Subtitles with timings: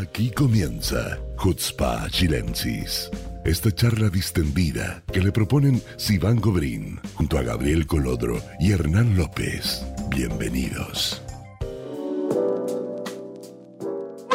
[0.00, 3.08] Aquí comienza Hutzpa Chilensis.
[3.44, 9.86] Esta charla distendida que le proponen Sivan Gobrín junto a Gabriel Colodro y Hernán López.
[10.08, 11.22] Bienvenidos.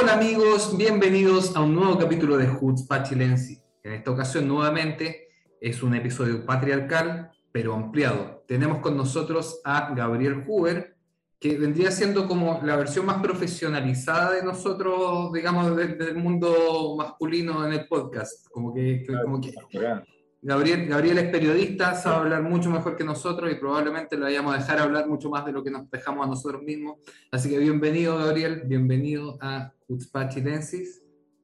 [0.01, 3.61] Hola amigos, bienvenidos a un nuevo capítulo de Hutzpa Chilensis.
[3.83, 5.27] En esta ocasión nuevamente
[5.59, 8.45] es un episodio patriarcal, pero ampliado.
[8.47, 10.95] Tenemos con nosotros a Gabriel Huber,
[11.39, 17.73] que vendría siendo como la versión más profesionalizada de nosotros, digamos, del, mundo masculino en
[17.73, 18.45] el podcast.
[18.49, 19.53] Como que, como que
[20.41, 24.57] Gabriel, Gabriel es periodista, sabe hablar mucho mejor que nosotros y probablemente le vayamos a
[24.57, 26.97] dejar hablar mucho más de lo que nos dejamos a nosotros mismos.
[27.31, 31.01] Así que bienvenido, Gabriel, bienvenido a Utspa Chilensis.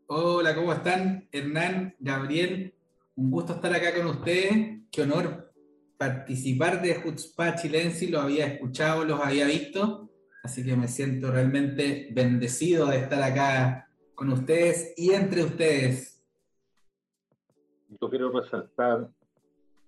[0.07, 1.27] Hola, ¿cómo están?
[1.31, 2.73] Hernán, Gabriel,
[3.15, 4.81] un gusto estar acá con ustedes.
[4.91, 5.44] Qué honor
[5.97, 10.09] participar de Jutzpah Chilensis, lo había escuchado, los había visto,
[10.43, 16.23] así que me siento realmente bendecido de estar acá con ustedes y entre ustedes.
[18.01, 19.09] Yo quiero resaltar,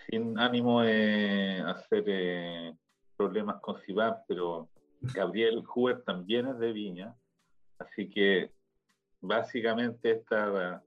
[0.10, 2.74] sin ánimo de hacer eh,
[3.18, 4.70] problemas con Sivan, pero
[5.02, 7.16] Gabriel Huber también es de Viña,
[7.80, 8.52] así que
[9.20, 10.84] básicamente esta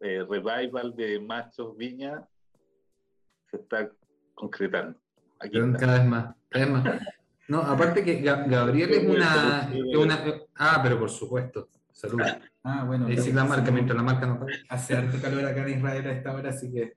[0.00, 2.26] eh, revival de machos Viña
[3.50, 3.90] se está
[4.38, 4.98] concretando.
[5.78, 6.84] cada vez más, cada vez más.
[7.48, 9.70] No, aparte que Gabriel es una,
[10.54, 11.70] Ah, pero por supuesto.
[11.90, 12.36] Saludos.
[12.62, 13.08] Ah, bueno.
[13.08, 16.34] Es la marca, mientras la marca no Hace harto calor acá en Israel a esta
[16.34, 16.92] hora, así que.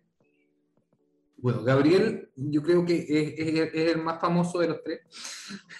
[1.37, 4.99] Bueno, Gabriel, yo creo que es, es, el más famoso de los tres.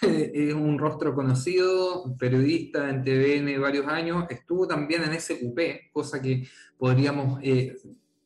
[0.00, 4.24] es un rostro conocido, periodista en TVN varios años.
[4.30, 7.76] Estuvo también en SQP, cosa que podríamos eh,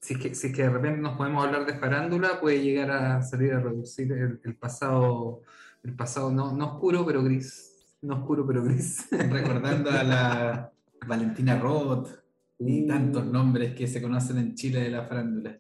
[0.07, 3.23] si es, que, si que de repente nos podemos hablar de farándula, puede llegar a
[3.23, 5.43] salir a reducir el, pasado,
[5.83, 7.73] el pasado no, no, oscuro, pero gris.
[8.03, 9.09] No oscuro, pero gris.
[9.11, 10.73] Recordando a la
[11.09, 12.09] Valentina Roth
[12.57, 12.87] y uh.
[12.87, 15.59] tantos nombres que se conocen en Chile de la farándula.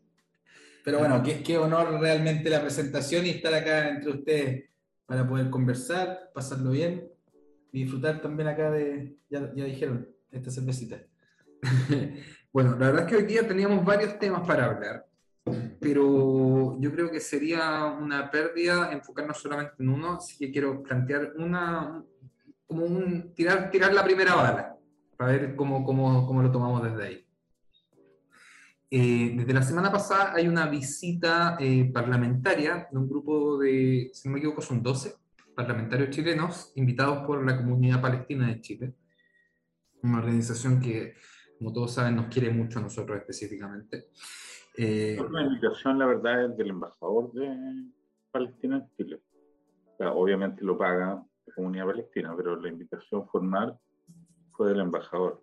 [0.85, 4.71] Pero bueno, qué, qué honor realmente la presentación y estar acá entre ustedes
[5.07, 7.09] para poder conversar, pasarlo bien
[7.73, 11.03] y disfrutar también acá de, ya, ya dijeron, esta cervecita.
[12.57, 15.07] Bueno, la verdad es que hoy día teníamos varios temas para hablar,
[15.79, 21.35] pero yo creo que sería una pérdida enfocarnos solamente en uno, así que quiero plantear
[21.37, 22.03] una,
[22.67, 24.75] como un, tirar, tirar la primera bala,
[25.19, 27.27] para ver cómo, cómo, cómo lo tomamos desde ahí.
[28.91, 34.29] Eh, desde la semana pasada hay una visita eh, parlamentaria de un grupo de, si
[34.29, 35.15] no me equivoco, son 12
[35.55, 38.95] parlamentarios chilenos invitados por la comunidad palestina de Chile,
[40.03, 41.17] una organización que
[41.59, 44.09] como todos saben, nos quiere mucho a nosotros específicamente.
[44.77, 47.91] Eh, la invitación, la verdad, es del embajador de
[48.31, 49.23] Palestina en Chile.
[49.99, 53.79] obviamente lo paga la comunidad palestina, pero la invitación formal
[54.53, 55.43] fue del embajador.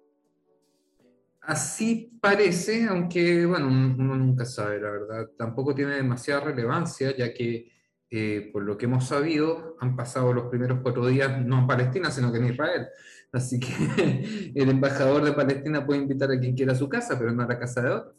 [1.41, 5.29] Así parece, aunque bueno, uno nunca sabe, la verdad.
[5.37, 7.69] Tampoco tiene demasiada relevancia, ya que
[8.15, 12.11] eh, por lo que hemos sabido, han pasado los primeros cuatro días no en Palestina,
[12.11, 12.85] sino que en Israel.
[13.31, 13.67] Así que
[14.55, 17.47] el embajador de Palestina puede invitar a quien quiera a su casa, pero no a
[17.47, 18.13] la casa de otro.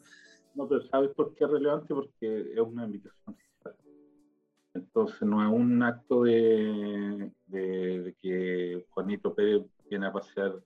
[0.53, 1.93] No, pero ¿sabes por qué es relevante?
[1.93, 3.37] Porque es una invitación
[4.73, 10.59] Entonces no es un acto de, que Juanito Pérez viene a pasear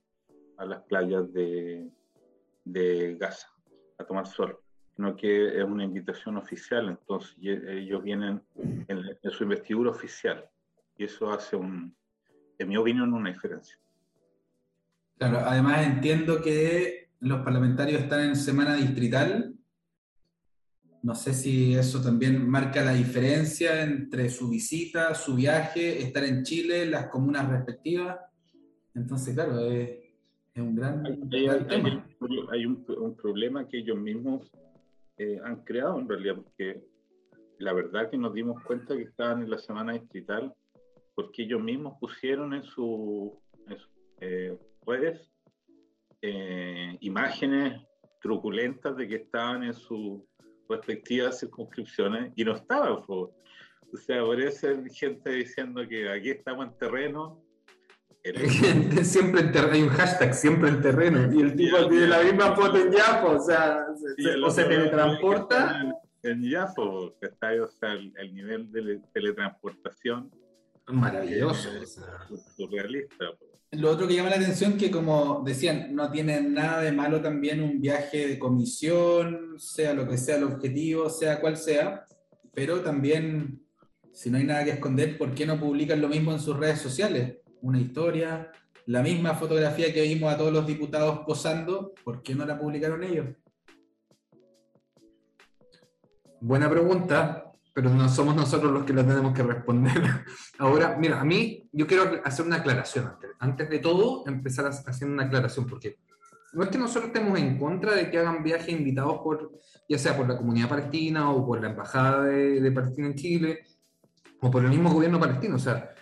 [0.56, 1.88] a las playas de,
[2.64, 3.46] de Gaza
[3.96, 4.58] a tomar sol,
[5.00, 8.42] sino que es una invitación oficial, entonces ellos vienen
[8.86, 10.44] en, en su investidura oficial
[10.98, 11.96] y eso hace un,
[12.58, 13.78] en mi opinión, una diferencia.
[15.16, 19.54] Claro, además entiendo que los parlamentarios están en semana distrital.
[21.02, 26.42] No sé si eso también marca la diferencia entre su visita, su viaje, estar en
[26.42, 28.18] Chile, las comunas respectivas.
[28.94, 29.98] Entonces, claro, es,
[30.56, 31.16] un gran, hay,
[31.66, 32.04] tema.
[32.52, 34.52] Hay, un, problema que ellos mismos
[35.22, 36.82] eh, han creado en realidad, porque
[37.58, 40.54] la verdad que nos dimos cuenta que estaban en la semana distrital
[41.14, 43.38] porque ellos mismos pusieron en su,
[44.18, 45.30] eh, redes
[46.22, 47.82] eh, imágenes
[48.22, 50.22] truculentas de que estaban en sus
[50.70, 53.04] respectivas circunscripciones y no estaban.
[53.06, 53.34] O
[53.96, 57.42] sea, por hay gente diciendo que aquí estamos en terreno.
[59.02, 61.32] siempre en terreno, hay un hashtag, siempre en terreno.
[61.32, 63.86] Y el tipo tiene la misma foto en Yafo, o sea,
[64.44, 65.94] o se teletransporta.
[66.22, 70.30] En, Yafo, o sea, el, nivel de teletransportación.
[70.88, 71.70] Maravilloso.
[72.56, 73.26] Surrealista.
[73.72, 77.62] Lo otro que llama la atención que, como decían, no tiene nada de malo también
[77.62, 82.04] un viaje de comisión, sea lo que sea el objetivo, sea cual sea,
[82.52, 83.62] pero también,
[84.12, 86.80] si no hay nada que esconder, ¿por qué no publican lo mismo en sus redes
[86.80, 87.36] sociales?
[87.62, 88.50] Una historia,
[88.86, 93.04] la misma fotografía que vimos a todos los diputados posando, ¿por qué no la publicaron
[93.04, 93.26] ellos?
[96.40, 99.92] Buena pregunta, pero no somos nosotros los que la tenemos que responder.
[100.58, 103.30] Ahora, mira, a mí yo quiero hacer una aclaración antes.
[103.38, 105.98] Antes de todo, empezar haciendo una aclaración, porque
[106.52, 109.52] no es que nosotros estemos en contra de que hagan viajes invitados por,
[109.88, 113.60] ya sea por la comunidad palestina o por la embajada de, de Palestina en Chile
[114.40, 115.56] o por el mismo gobierno palestino.
[115.56, 115.94] O sea,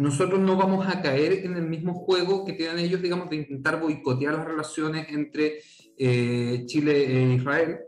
[0.00, 3.78] nosotros no vamos a caer en el mismo juego que tienen ellos, digamos, de intentar
[3.78, 5.60] boicotear las relaciones entre
[5.98, 7.80] eh, Chile e Israel,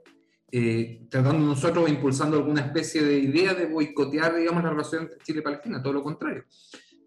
[0.50, 5.38] eh, tratando nosotros impulsando alguna especie de idea de boicotear, digamos, la relación entre Chile
[5.38, 6.44] y Palestina, todo lo contrario.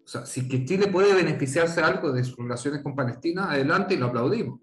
[0.04, 3.98] O sea, si que Chile puede beneficiarse algo de sus relaciones con Palestina, adelante y
[3.98, 4.58] lo aplaudimos.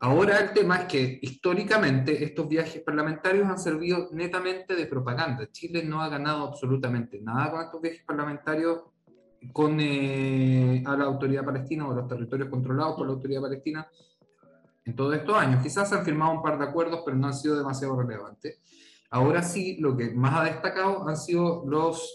[0.00, 5.52] Ahora el tema es que históricamente estos viajes parlamentarios han servido netamente de propaganda.
[5.52, 8.84] Chile no ha ganado absolutamente nada con estos viajes parlamentarios
[9.52, 13.88] con, eh, la autoridad palestina o los territorios controlados por la autoridad palestina
[14.84, 15.62] en todos estos años.
[15.62, 18.60] Quizás se han firmado un par de acuerdos, pero no han sido demasiado relevantes.
[19.10, 22.14] Ahora sí, lo que más ha destacado han sido los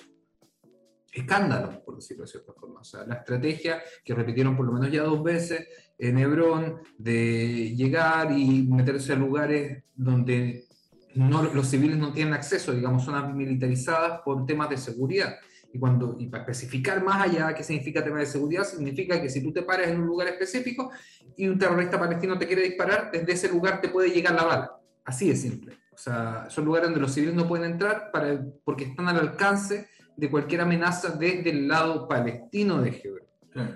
[1.13, 2.81] escándalos, por decirlo de cierta forma.
[2.81, 7.75] O sea, la estrategia que repitieron por lo menos ya dos veces en Hebrón de
[7.75, 10.67] llegar y meterse a lugares donde
[11.15, 15.37] no, los civiles no tienen acceso, digamos, zonas militarizadas por temas de seguridad.
[15.73, 19.43] Y, cuando, y para especificar más allá qué significa tema de seguridad, significa que si
[19.43, 20.91] tú te paras en un lugar específico
[21.35, 24.71] y un terrorista palestino te quiere disparar, desde ese lugar te puede llegar la bala.
[25.03, 25.77] Así de simple.
[25.91, 29.87] O sea, son lugares donde los civiles no pueden entrar para, porque están al alcance
[30.15, 33.27] de cualquier amenaza desde el lado palestino de Hebrón.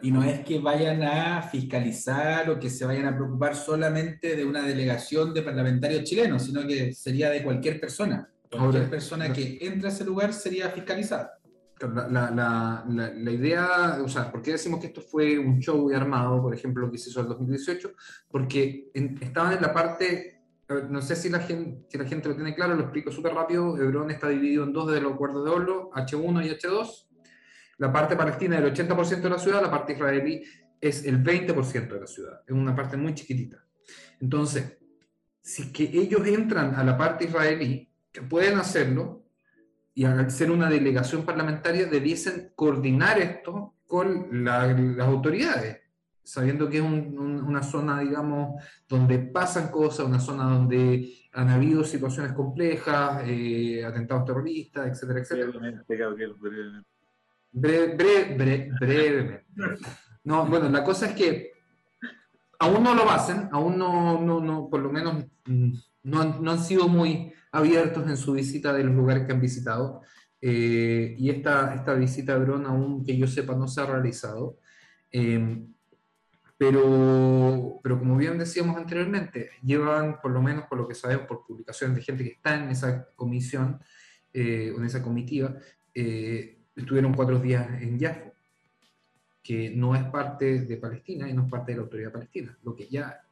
[0.02, 4.46] Y no es que vayan a fiscalizar o que se vayan a preocupar solamente de
[4.46, 8.30] una delegación de parlamentarios chilenos, sino que sería de cualquier persona.
[8.52, 11.40] Cualquier persona que entre a ese lugar sería fiscalizada.
[11.82, 15.90] La, la, la, la, idea, o sea, ¿por qué decimos que esto fue un show
[15.96, 17.94] armado, por ejemplo, lo que se hizo en 2018?
[18.30, 20.44] Porque en, estaban en la parte,
[20.90, 23.78] no sé si la, gente, si la gente lo tiene claro, lo explico súper rápido,
[23.78, 27.08] Hebrón está dividido en dos de los acuerdos de Oslo, H1 y H2,
[27.82, 30.44] la parte palestina es el 80% de la ciudad, la parte israelí
[30.80, 32.42] es el 20% de la ciudad.
[32.46, 33.66] Es una parte muy chiquitita.
[34.20, 34.78] Entonces,
[35.42, 39.21] si que ellos entran a la parte israelí, que pueden hacerlo,
[39.94, 45.82] y al ser una delegación parlamentaria, debiesen coordinar esto con las autoridades,
[46.24, 52.34] sabiendo que es una zona, digamos, donde pasan cosas, una zona donde han habido situaciones
[52.34, 55.52] complejas, eh, atentados terroristas, etcétera, etcétera.
[57.52, 59.46] Breve, breve, brevemente.
[60.24, 61.52] No, bueno, la cosa es que
[62.60, 65.74] aún no lo hacen, aún no, no, no por lo menos mm,
[66.04, 69.42] no han, no han, sido muy abiertos en su visita de los lugares que han
[69.42, 70.02] visitado.
[70.42, 74.58] Eh, y esta, esta visita a Bron, aún que yo sepa, no se ha realizado.
[75.12, 75.66] Eh,
[76.62, 81.44] pero, pero como bien decíamos anteriormente, llevan, por lo menos por lo que sabemos, por
[81.44, 83.82] publicaciones de gente que está en esa comisión,
[84.32, 85.56] eh, en esa comitiva,
[85.96, 88.32] eh, estuvieron cuatro días en Yafo,
[89.42, 92.76] que no es parte de Palestina y no es parte de la autoridad palestina, lo
[92.76, 93.26] que ya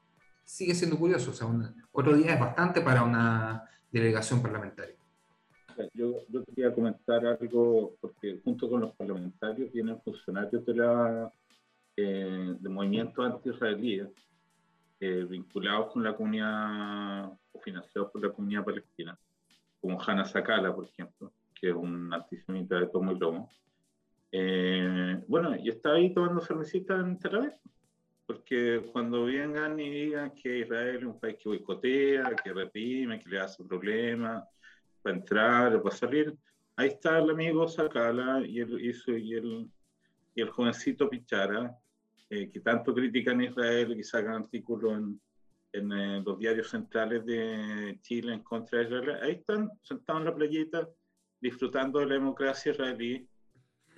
[0.43, 1.29] sigue siendo curioso.
[1.29, 1.47] O sea,
[1.91, 4.95] cuatro días es bastante para una delegación parlamentaria.
[5.93, 11.31] Yo, quería comentar algo, porque junto con los parlamentarios vienen funcionarios de la
[11.95, 14.09] eh, de movimientos anti-israelíes
[14.99, 19.17] eh, vinculados con la comunidad o financiados por la comunidad palestina,
[19.79, 23.49] como Hanna Sakala, por ejemplo que es un antisemita de tomo y lomo.
[24.31, 27.53] Eh, bueno, y está ahí tomando cervecita en Tel Aviv,
[28.29, 33.27] porque cuando vengan y digan que Israel es un país que boicotea, que reprime, que
[33.27, 34.43] le hace problemas
[35.01, 36.37] para entrar o para salir,
[36.75, 39.67] ahí está el amigo Sakala y el, y, y el,
[40.35, 41.75] y el jovencito Pichara,
[42.29, 45.19] eh, que tanto critican a Israel y sacan artículos en,
[45.73, 49.19] en eh, los diarios centrales de Chile en contra de Israel.
[49.23, 50.87] Ahí están, sentados en la playita,
[51.41, 53.27] disfrutando de la democracia israelí.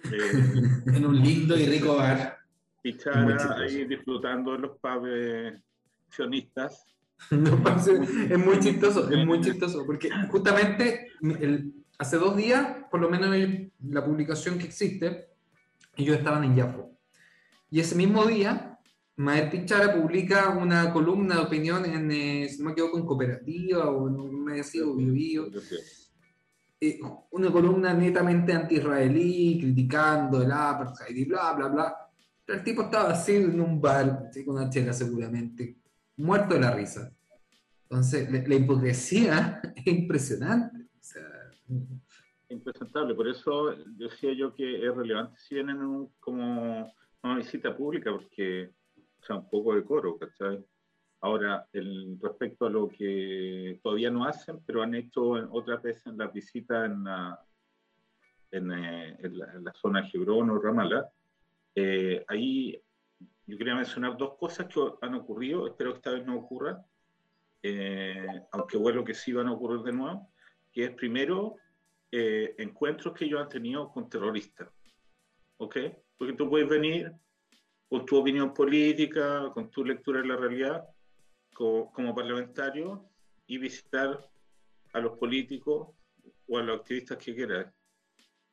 [0.04, 2.41] Eh, en un lindo y rico bar.
[2.82, 5.62] Pichara ahí disfrutando de los pubs
[6.10, 6.86] sionistas.
[7.32, 13.34] es muy chistoso, es muy chistoso, porque justamente el, hace dos días, por lo menos
[13.36, 15.30] en la publicación que existe,
[15.96, 16.98] ellos estaban en Yafo.
[17.70, 18.80] Y ese mismo día,
[19.18, 23.90] Maer Pichara publica una columna de opinión en, eh, si no me equivoco, en Cooperativa
[23.90, 25.48] o en un medio Bio
[26.84, 31.96] eh, una columna netamente anti-israelí, criticando el apartheid y bla, bla, bla.
[32.54, 35.78] El tipo estaba así en un bar, con una chela seguramente,
[36.18, 37.14] muerto de la risa.
[37.84, 40.78] Entonces, la, hipocresía es impresionante.
[40.78, 41.28] O sea,
[42.50, 46.94] Impresentable, por eso decía yo que es relevante si vienen como
[47.24, 48.74] una visita pública, porque
[49.22, 50.64] o sea, un poco de coro, ¿cachai?
[51.22, 56.18] Ahora, el, respecto a lo que todavía no hacen, pero han hecho otras veces en
[56.18, 57.40] las visitas en la,
[58.52, 61.10] en, eh, la, zona de Hebrón o Ramallah,
[61.76, 62.82] eh, ahí
[63.48, 66.86] yo quería mencionar dos cosas que han ocurrido, espero que esta vez no ocurra,
[67.64, 70.32] eh, aunque bueno que sí van a ocurrir de nuevo,
[70.72, 71.56] que es primero
[72.14, 74.68] encuentros que ellos han tenido con terroristas,
[75.58, 75.78] ¿ok?
[76.18, 77.10] Porque tú puedes venir
[77.88, 80.86] con tu opinión política, con tu lectura de la realidad,
[81.54, 83.10] como, parlamentario
[83.46, 84.30] y visitar
[84.94, 85.90] a los políticos
[86.48, 87.74] o a los activistas que quieras.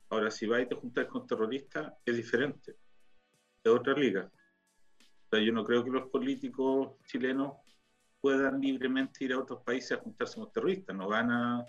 [0.09, 2.75] Ahora, si vais a juntar con terroristas, es diferente,
[3.73, 4.29] es otra liga.
[5.25, 7.53] O sea, yo no creo que los políticos chilenos
[8.19, 11.65] puedan libremente ir a otros países a juntarse con terroristas, no van a,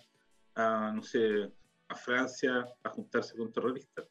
[0.54, 1.52] a no sé,
[1.88, 4.06] a Francia a juntarse con terroristas.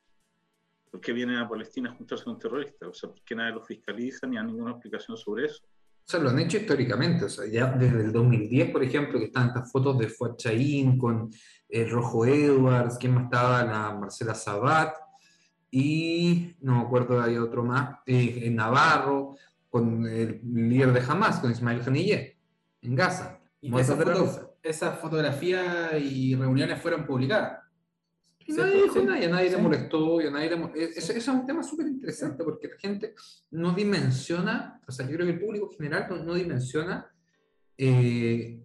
[0.89, 2.89] ¿Por qué vienen a Palestina a juntarse con terroristas?
[2.89, 5.63] O sea, ¿por qué nadie lo fiscaliza ni hay ninguna explicación sobre eso?
[5.63, 9.25] O sea, lo han hecho históricamente, o sea, ya desde el 2010, por ejemplo, que
[9.25, 11.29] están estas fotos de Fuad Chaín con
[11.67, 13.63] el Rojo Edwards, ¿quién más estaba?
[13.63, 14.95] La Marcela Sabat,
[15.71, 19.35] y no me acuerdo, hay otro más, eh, en Navarro,
[19.69, 22.37] con el líder de Hamas, con Ismael Haniyeh,
[22.81, 23.39] en Gaza.
[23.61, 23.71] Y
[24.63, 27.59] esas fotografías y reuniones fueron publicadas.
[28.45, 31.85] Y nadie dijo nada, nadie le molestó, y nadie le Eso, es un tema súper
[31.85, 33.13] interesante porque la gente
[33.51, 37.13] no dimensiona, o sea, yo creo que el público general no, dimensiona
[37.77, 38.59] eh,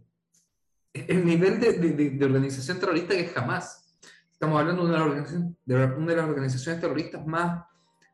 [0.95, 3.84] el nivel de, de, organización terrorista que jamás.
[4.35, 5.27] Estamos hablando de una,
[5.65, 7.65] de una de las organizaciones terroristas más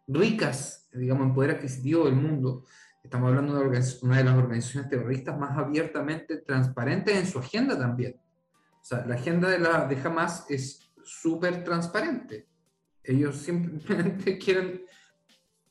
[0.06, 2.64] ricas, digamos, en poder adquisitivo del mundo.
[3.02, 3.66] Estamos hablando de
[4.02, 8.20] una de las organizaciones terroristas más abiertamente transparentes en su agenda también.
[8.80, 12.46] O sea, la agenda de, la, de Hamas es súper transparente.
[13.02, 14.84] Ellos simplemente quieren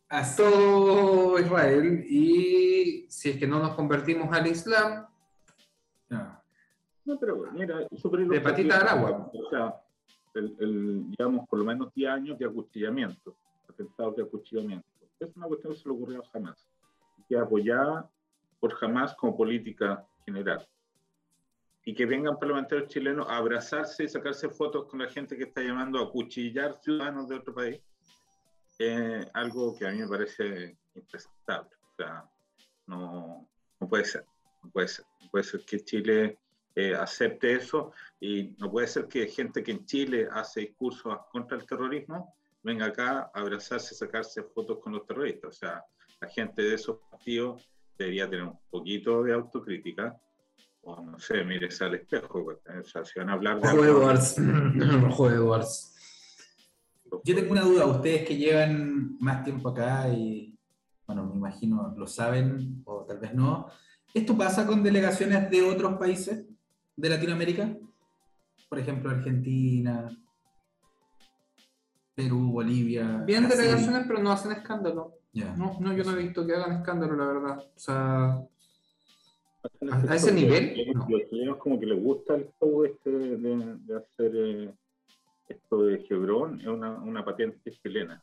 [0.09, 5.05] a todo Israel y si es que no nos convertimos al Islam.
[6.09, 9.31] No, pero mira, de patita al agua.
[9.31, 9.75] O sea,
[10.33, 13.35] el, digamos, por lo menos 10 años de acuchillamiento,
[13.67, 14.87] atentados de acuchillamiento.
[15.19, 16.67] Es una cuestión que se le ocurrió jamás,
[17.27, 18.09] que apoyada
[18.59, 20.67] por jamás como política general
[21.85, 25.61] y que vengan parlamentarios chilenos a abrazarse y sacarse fotos con la gente que está
[25.61, 27.81] llamando a cuchillar ciudadanos de otro país,
[28.77, 31.71] eh, algo que a mí me parece impresentable.
[31.81, 32.29] O sea,
[32.85, 34.25] no, no puede ser,
[34.61, 35.05] no puede ser.
[35.21, 36.37] No puede ser que Chile
[36.75, 37.91] eh, acepte eso.
[38.19, 42.87] Y no puede ser que gente que en Chile hace discursos contra el terrorismo venga
[42.87, 45.49] acá a abrazarse sacarse fotos con los terroristas.
[45.49, 45.83] O sea,
[46.21, 50.19] la gente de esos partidos debería tener un poquito de autocrítica.
[50.81, 53.69] O no sé, mires al espejo, o sea, si van a hablar de...
[53.69, 54.35] Rojo Edwards,
[55.01, 55.95] Rojo Edwards.
[57.25, 60.57] Yo tengo una duda, ustedes que llevan más tiempo acá y,
[61.05, 63.67] bueno, me imagino lo saben o tal vez no,
[64.13, 66.45] ¿esto pasa con delegaciones de otros países
[66.99, 67.77] de Latinoamérica?
[68.67, 70.09] Por ejemplo, Argentina,
[72.13, 73.23] Perú, Bolivia.
[73.25, 75.13] Bien delegaciones, pero no hacen escándalo.
[75.33, 77.57] No, no, yo no he visto que hagan escándalo, la verdad.
[77.59, 78.41] O sea,
[80.09, 80.73] a, ese nivel.
[81.07, 84.73] Los chilenos como que les gusta el show este de, hacer eh,
[85.47, 88.21] esto de Hebrón, es una, una patente chilena.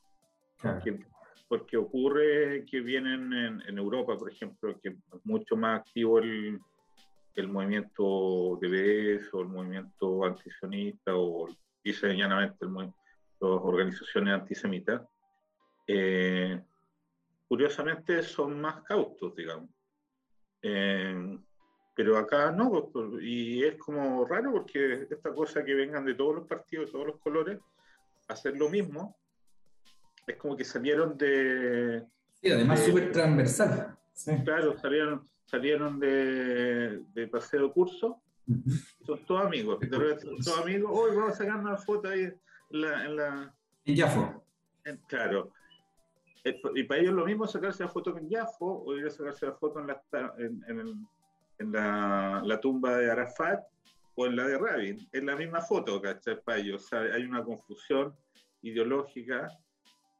[1.48, 6.60] Porque, ocurre que vienen en, Europa, por ejemplo, que es mucho más activo el,
[7.36, 8.68] el movimiento de
[9.18, 11.48] BS o el movimiento antisionista o
[11.84, 12.90] dice llanamente las
[13.40, 15.02] organizaciones antisemitas.
[15.86, 16.60] Eh,
[17.46, 19.70] curiosamente son más cautos, digamos.
[20.62, 21.38] Eh,
[21.94, 26.34] pero acá no, pues, y es como raro porque esta cosa que vengan de todos
[26.36, 27.58] los partidos, de todos los colores,
[28.28, 29.16] a hacer lo mismo,
[30.26, 32.04] es como que salieron de...
[32.34, 33.96] Sí, además súper transversal.
[34.44, 38.20] Claro, salieron, salieron de, de paseo curso,
[39.04, 42.24] son todos amigos, son todos amigos, hoy vamos a sacar una foto ahí
[42.70, 43.04] en la...
[43.04, 43.54] En, la,
[43.86, 44.44] Jafo.
[45.06, 45.52] claro,
[46.74, 49.54] y para ellos lo mismo sacarse la foto con Jafo o ir a sacarse la
[49.54, 50.02] foto en la,
[51.58, 53.64] en, la, tumba de Arafat
[54.14, 55.08] o en la de Rabin.
[55.10, 56.40] Es la misma foto, ¿cachai?
[56.40, 56.92] Para ellos.
[56.92, 58.14] hay una confusión
[58.62, 59.48] ideológica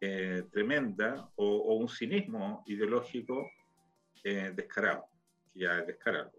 [0.01, 3.49] eh, tremenda o, un cinismo ideológico
[4.25, 5.07] eh, descarado,
[5.57, 6.33] ya es descarado.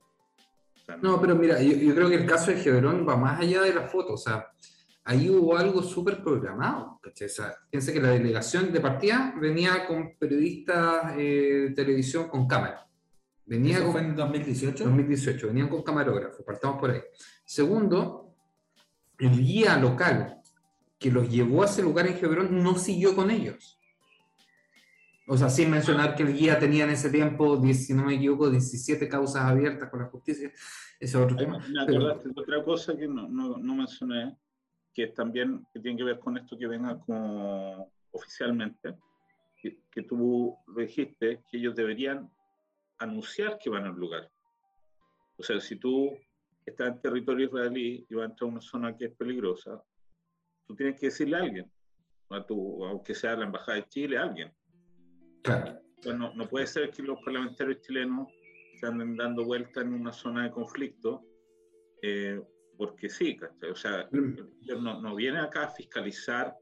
[1.02, 3.74] no, pero mira, yo, yo, creo que el caso de Hebrón va más allá de
[3.74, 4.14] la foto.
[4.14, 4.48] O sea,
[5.04, 7.00] ahí hubo algo súper programado.
[7.02, 7.28] ¿cachai?
[7.28, 12.88] O que la delegación de partida venía con periodistas eh, de televisión con cámara.
[13.46, 14.84] Venía ¿Eso fue en 2018?
[14.84, 17.02] 2018, venían con camarógrafo, partamos por ahí.
[17.46, 18.36] Segundo,
[19.18, 20.42] el guía local
[21.00, 23.77] que los llevó a ese lugar en Hebrón no siguió con ellos.
[25.30, 28.50] O sea, sin mencionar que el guía tenía en ese tiempo, si no me equivoco,
[28.50, 30.52] 17 causas abiertas con la justicia.
[31.00, 31.60] Ese otro tema.
[31.70, 34.38] Me acordaste de otra cosa que no, no, no mencioné,
[34.94, 38.96] que también que tiene que ver con esto que venga como oficialmente,
[39.62, 42.32] que, que tú dijiste que ellos deberían
[42.98, 44.32] anunciar que van al lugar.
[45.38, 46.18] O sea, si tú
[46.66, 49.84] estás en territorio israelí y vas a entrar a una zona que es peligrosa,
[50.66, 51.72] tú tienes que decirle a alguien,
[52.30, 54.52] a tu, aunque sea la Embajada de Chile, a alguien.
[55.44, 55.80] Claro.
[56.06, 58.28] no, no, puede ser que los parlamentarios chilenos
[58.80, 61.24] se anden dando vueltas en una zona de conflicto,
[62.02, 62.42] eh,
[62.78, 63.38] porque sí,
[63.72, 66.56] O sea, ellos no, no vienen acá a fiscalizar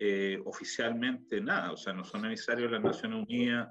[0.00, 3.68] eh, oficialmente nada, o sea, no son emisarios de las Naciones Unidas,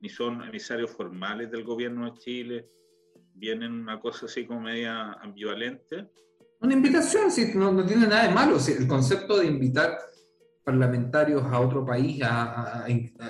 [0.00, 2.68] ni son emisarios formales del gobierno de Chile,
[3.34, 6.10] vienen una cosa así como media ambivalente.
[6.60, 8.56] Una invitación, sí, no, no tiene nada de malo.
[8.56, 9.98] el concepto de invitar
[10.70, 12.86] parlamentarios a otro país a,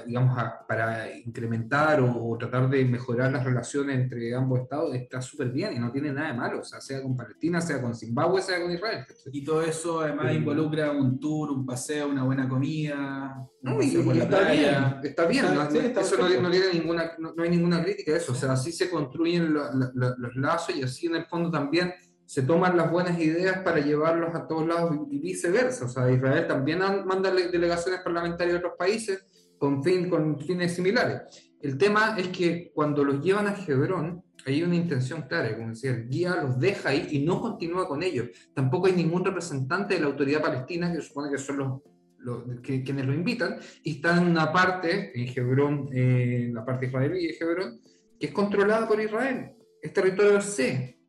[0.06, 5.74] digamos, para incrementar o, tratar de mejorar las relaciones entre ambos estados está súper bien
[5.74, 8.60] y no tiene nada de malo, o sea, sea con Palestina, sea con Zimbabue, sea
[8.60, 9.06] con Israel.
[9.32, 13.36] Y todo eso además involucra un tour, un paseo, una buena comida.
[13.62, 18.12] No, y, está, bien, está bien, no, eso no, tiene ninguna, no, hay ninguna crítica
[18.12, 21.92] a eso, o sea, así se construyen los lazos y así en el fondo también
[22.30, 25.86] se toman las buenas ideas para llevarlos a todos lados y viceversa.
[25.86, 29.26] O sea, Israel también manda delegaciones parlamentarias a otros países
[29.58, 31.22] con, fin, con fines similares.
[31.60, 35.90] El tema es que cuando los llevan a Hebrón, hay una intención clara, como decía,
[35.90, 38.28] el guía los deja ahí y no continúa con ellos.
[38.54, 41.82] Tampoco hay ningún representante de la autoridad palestina, que supone que son
[42.20, 46.64] los, que, quienes lo invitan, y están en una parte, en Hebrón, eh, en la
[46.64, 47.80] parte israelí de Hebrón,
[48.20, 49.50] que es controlada por Israel.
[49.82, 50.99] Es territorio C,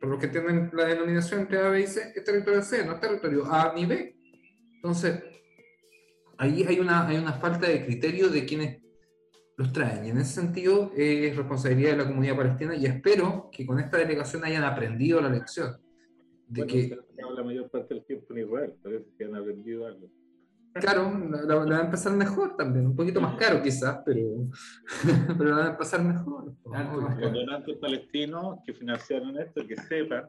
[0.00, 2.92] por los que tienen la denominación entre A, B y C, es territorio C, no
[2.92, 4.16] es territorio A ni B.
[4.76, 5.22] Entonces,
[6.36, 8.82] ahí hay una, hay una falta de criterio de quienes
[9.56, 10.06] los traen.
[10.06, 13.98] Y en ese sentido es responsabilidad de la comunidad palestina y espero que con esta
[13.98, 15.76] delegación hayan aprendido la lección.
[16.46, 20.08] De que, la mayor parte del tiempo en Israel, parece que han aprendido algo.
[20.74, 24.20] Claro, la, va a empezar mejor también, un poquito más caro quizás, pero,
[25.38, 26.54] pero la va a empezar mejor.
[26.64, 30.28] Los donantes palestinos que financiaron esto, que sepan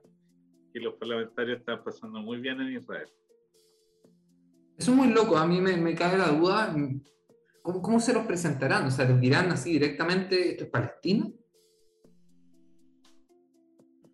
[0.73, 3.09] que los parlamentarios están pasando muy bien en Israel.
[4.77, 6.73] Eso es muy loco, a mí me, me cae la duda,
[7.61, 8.85] ¿cómo, ¿cómo, se los presentarán?
[8.85, 11.29] O sea, ¿les dirán así directamente, esto es Palestina?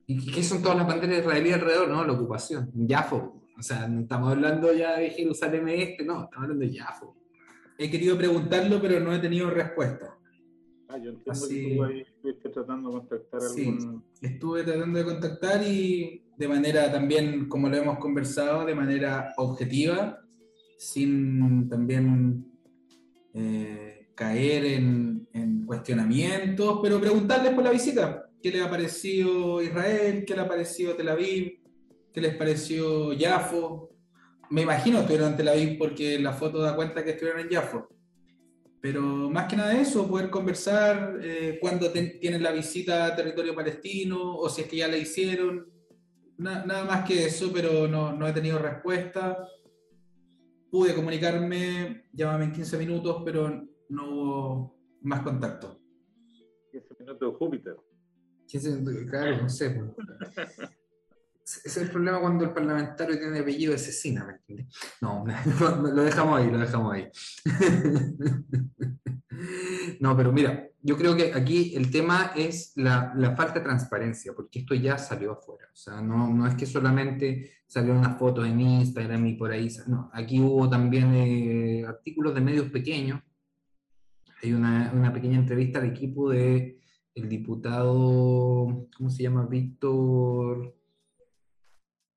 [0.08, 1.90] ¿Y qué son todas las banderas israelíes alrededor?
[1.90, 3.45] No, la ocupación, Jafo.
[3.58, 7.16] O sea, no estamos hablando ya de Jerusalén Este, no, estamos hablando de Jafo.
[7.78, 10.18] He querido preguntarlo, pero no he tenido respuesta.
[10.88, 11.78] Ah, yo entiendo Así...
[11.78, 13.78] que estuviste tratando de contactar a sí,
[14.22, 20.22] Estuve tratando de contactar y de manera también, como lo hemos conversado, de manera objetiva,
[20.78, 22.46] sin también
[23.34, 28.30] eh, caer en, en, cuestionamientos, pero preguntarles por la visita.
[28.42, 30.24] ¿Qué le ha parecido Israel?
[30.26, 31.65] ¿Qué le ha parecido Tel Aviv?
[32.16, 33.90] ¿Qué les pareció Jafo?
[34.50, 37.50] Me imagino que estuvieron en Tel Aviv porque la foto da cuenta que estuvieron en
[37.50, 37.90] Jafo.
[38.80, 44.38] Pero más que nada eso, poder conversar eh, cuando tienen la visita a territorio palestino
[44.38, 45.70] o si es que ya la hicieron.
[46.38, 49.46] nada más que eso, pero no, no he tenido respuesta.
[50.72, 55.82] Pude comunicarme, llámame en 15 minutos, pero no hubo más contacto.
[56.72, 57.76] 15 minutos de Júpiter.
[58.48, 59.84] 15, claro, no sé.
[61.46, 64.76] Es el problema cuando el parlamentario tiene apellido de asesina, ¿me entiendes?
[65.00, 65.24] No,
[65.82, 67.08] lo dejamos ahí, lo dejamos ahí.
[70.00, 74.34] No, pero mira, yo creo que aquí el tema es la, la, falta de transparencia,
[74.34, 75.68] porque esto ya salió afuera.
[75.72, 79.70] O sea, no, no es que solamente salieron unas fotos en Instagram y por ahí.
[79.88, 83.22] No, aquí hubo también eh, artículos de medios pequeños.
[84.42, 86.80] Hay una, una pequeña entrevista al equipo de
[87.14, 89.46] el diputado, ¿cómo se llama?
[89.46, 90.76] Víctor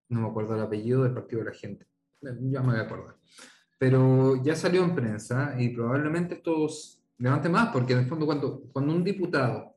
[0.09, 1.87] no me acuerdo el apellido del Partido de la Gente,
[2.21, 3.17] ya me voy a acordar.
[3.79, 6.67] Pero ya salió en prensa y probablemente esto
[7.19, 9.77] levante más, porque en el fondo cuando, cuando un diputado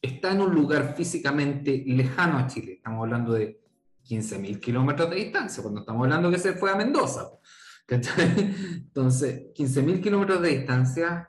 [0.00, 3.60] está en un lugar físicamente lejano a Chile, estamos hablando de
[4.04, 7.30] 15.000 kilómetros de distancia, cuando estamos hablando que se fue a Mendoza.
[7.88, 11.28] Entonces, 15.000 kilómetros de distancia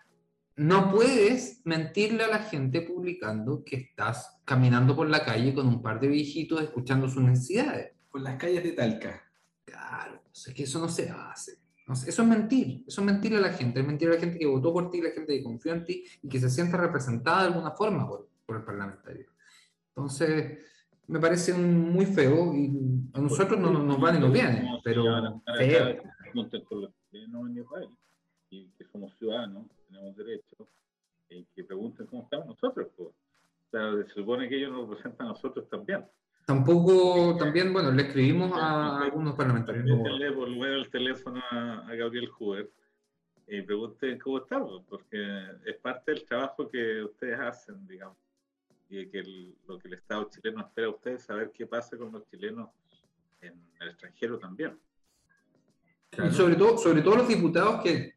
[0.58, 5.82] no puedes mentirle a la gente publicando que estás caminando por la calle con un
[5.82, 7.92] par de viejitos escuchando sus necesidades.
[8.10, 9.22] Por las calles de Talca.
[9.66, 11.60] Claro, es que eso no se hace.
[11.88, 14.46] eso es mentir, eso es mentirle a la gente, es mentir a la gente que
[14.46, 17.48] votó por ti, la gente que confió en ti y que se sienta representada de
[17.48, 19.26] alguna forma por, el parlamentario.
[19.90, 20.60] Entonces,
[21.08, 22.72] me parece muy feo y
[23.14, 26.02] a nosotros no, nos van y nos vienen, pero feo.
[28.52, 30.68] Y que somos ciudadanos tenemos derecho,
[31.30, 32.88] y que pregunten cómo estamos nosotros.
[32.96, 33.10] Pues.
[33.10, 36.06] O sea, se supone que ellos nos representan a nosotros también.
[36.46, 39.86] Tampoco, también, bueno, le escribimos a algunos parlamentarios.
[39.86, 42.70] Le por el teléfono a, a Gabriel Huber
[43.48, 45.18] y pregunten cómo estamos, porque
[45.66, 48.18] es parte del trabajo que ustedes hacen, digamos,
[48.90, 49.24] y que
[49.68, 52.70] lo que el Estado chileno espera a ustedes, saber qué pasa con los chilenos
[53.42, 54.78] en el extranjero también.
[56.24, 58.14] Y sobre todo, sobre todo los diputados que,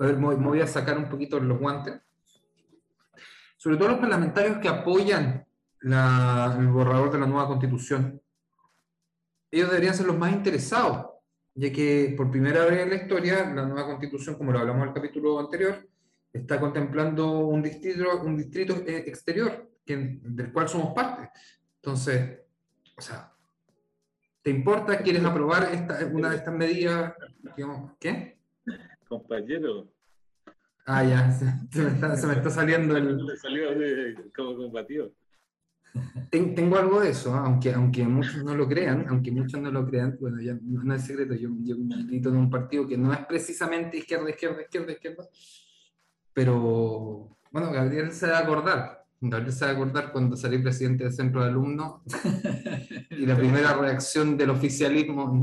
[0.00, 2.00] a ver, me voy a sacar un poquito los guantes,
[3.56, 5.46] sobre todo los parlamentarios que apoyan
[5.82, 8.20] el borrador de la nueva constitución,
[9.50, 11.10] ellos deberían ser los más interesados
[11.54, 14.88] ya que por primera vez en la historia, la nueva constitución, como lo hablamos en
[14.88, 15.86] el capítulo anterior,
[16.32, 21.30] está contemplando un distrito, un distrito eh, exterior del cual somos parte.
[21.76, 22.40] Entonces,
[22.96, 23.32] o sea,
[24.42, 24.98] ¿te importa?
[24.98, 27.12] ¿Quieres aprobar esta, una de estas medidas?
[27.98, 28.39] ¿Qué?
[29.10, 29.92] Compañero.
[30.86, 31.30] Ah, ya,
[31.72, 33.16] se, me, está, se me está saliendo el...
[33.26, 33.68] Le salió
[34.36, 34.70] como.
[36.30, 37.42] Tengo algo de eso, ¿ah?
[37.46, 41.04] aunque, aunque muchos no lo crean, aunque muchos no lo crean, bueno, ya no es
[41.04, 45.28] secreto, yo, yo milito en un partido que no es precisamente izquierda, izquierda, izquierda, izquierda,
[46.32, 51.04] pero bueno, Gabriel se va a acordar, Gabriel se va a acordar cuando salí presidente
[51.04, 52.00] del centro de alumnos
[53.10, 55.42] y la primera reacción del oficialismo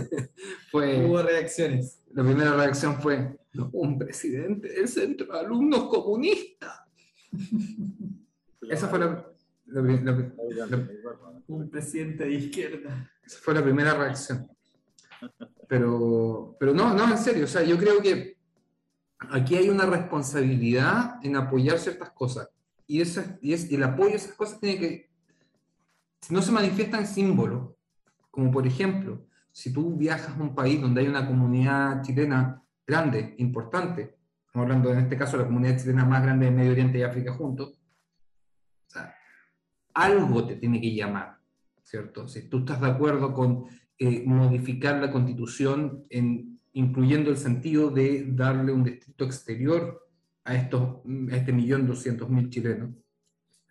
[0.70, 1.06] fue...
[1.06, 2.02] Hubo reacciones.
[2.12, 3.38] La primera reacción fue,
[3.72, 6.86] un presidente del centro de alumnos comunista.
[8.68, 9.26] Esa fue la,
[11.46, 13.10] un presidente de izquierda.
[13.24, 14.48] Esa fue la primera reacción.
[15.66, 18.36] Pero, pero no, no, en serio, o sea, yo creo que
[19.30, 22.48] aquí hay una responsabilidad en apoyar ciertas cosas.
[22.88, 25.10] Y, y, es, el apoyo a esas cosas tiene que,
[26.22, 27.74] si no se manifiesta en símbolos,
[28.30, 33.34] como por ejemplo, si tú viajas a un país donde hay una comunidad chilena grande,
[33.38, 36.98] importante, estamos hablando en este caso de la comunidad chilena más grande de Medio Oriente
[36.98, 37.78] y África juntos,
[38.86, 39.14] o sea,
[39.92, 41.38] algo te tiene que llamar,
[41.82, 42.26] ¿cierto?
[42.26, 43.66] Si tú estás de acuerdo con
[43.98, 50.07] eh, modificar la constitución, en, incluyendo el sentido de darle un distrito exterior
[50.48, 52.90] a, estos, a este millón doscientos mil chilenos.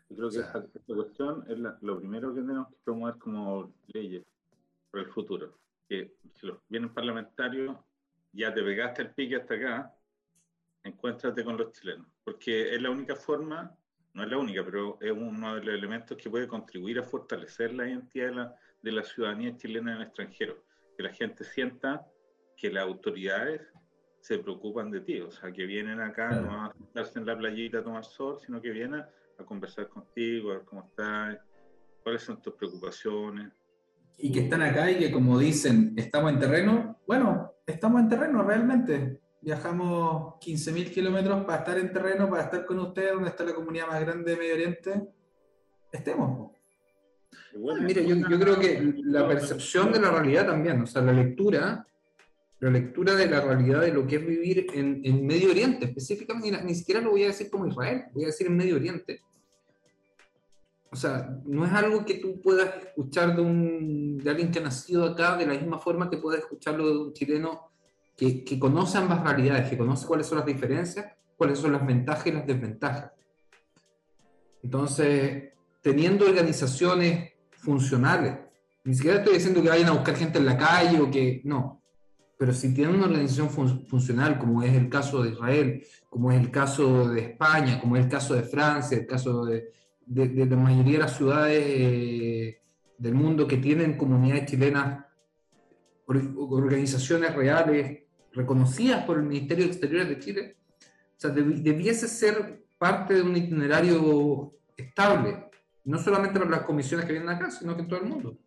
[0.10, 4.24] Yo creo que esta, cuestión es lo primero que tenemos que promover como leyes
[4.92, 5.58] para el futuro.
[5.90, 7.76] Que si los vienen parlamentarios,
[8.32, 9.96] ya te pegaste el pique hasta acá,
[10.84, 12.08] encuéntrate con los chilenos.
[12.24, 13.76] Porque es la única forma
[14.18, 17.72] no es la única, pero es uno de los elementos que puede contribuir a fortalecer
[17.72, 20.64] la identidad de la, de la ciudadanía chilena en el extranjero.
[20.98, 22.04] Que la gente sienta
[22.56, 23.62] que las autoridades
[24.28, 27.78] se preocupan de ti, o sea, que vienen acá no a sentarse en la playita
[27.78, 31.38] a tomar sol, sino que vienen a conversar contigo, a ver cómo estás,
[32.04, 33.54] cuáles son tus preocupaciones.
[34.18, 38.44] Y que están acá y que como dicen, estamos en terreno, bueno, estamos en terreno
[38.44, 39.22] realmente.
[39.40, 43.88] Viajamos 15.000 kilómetros para estar en terreno, para estar con ustedes, donde está la comunidad
[43.88, 45.08] más grande de Medio Oriente,
[45.90, 46.52] estemos.
[47.80, 51.88] Mira, yo, yo, creo que la percepción de la realidad también, o sea, la lectura,
[52.60, 56.64] la lectura de la realidad de lo que es vivir en, en Medio Oriente, específicamente,
[56.64, 59.22] ni, siquiera lo voy a decir como Israel, voy a decir en Medio Oriente.
[60.90, 64.64] O sea, no es algo que tú puedas escuchar de, un, de alguien que ha
[64.64, 67.70] nacido acá de la misma forma que puedas escucharlo de un chileno
[68.16, 72.32] que, conoce ambas realidades, que conoce cuáles son las diferencias, cuáles son las ventajas y
[72.32, 73.12] las desventajas.
[74.64, 78.36] Entonces, teniendo organizaciones funcionales,
[78.86, 81.84] ni siquiera estoy diciendo que vayan a buscar gente en la calle o que no,
[82.38, 86.52] pero si tienen una organización funcional, como es el caso de Israel, como es el
[86.52, 89.72] caso de España, como es el caso de Francia, el caso de,
[90.06, 92.62] de, la mayoría de las ciudades eh,
[92.98, 95.04] del mundo que tienen comunidades chilenas,
[96.06, 103.16] organizaciones reales reconocidas por el Ministerio de Exteriores de Chile, o sea, debiese ser parte
[103.16, 105.50] de un itinerario estable,
[105.86, 108.38] no solamente para las comisiones que vienen acá, sino que en todo el mundo.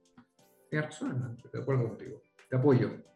[0.70, 2.22] Tienes razón, de acuerdo contigo.
[2.48, 3.10] Te apoyo.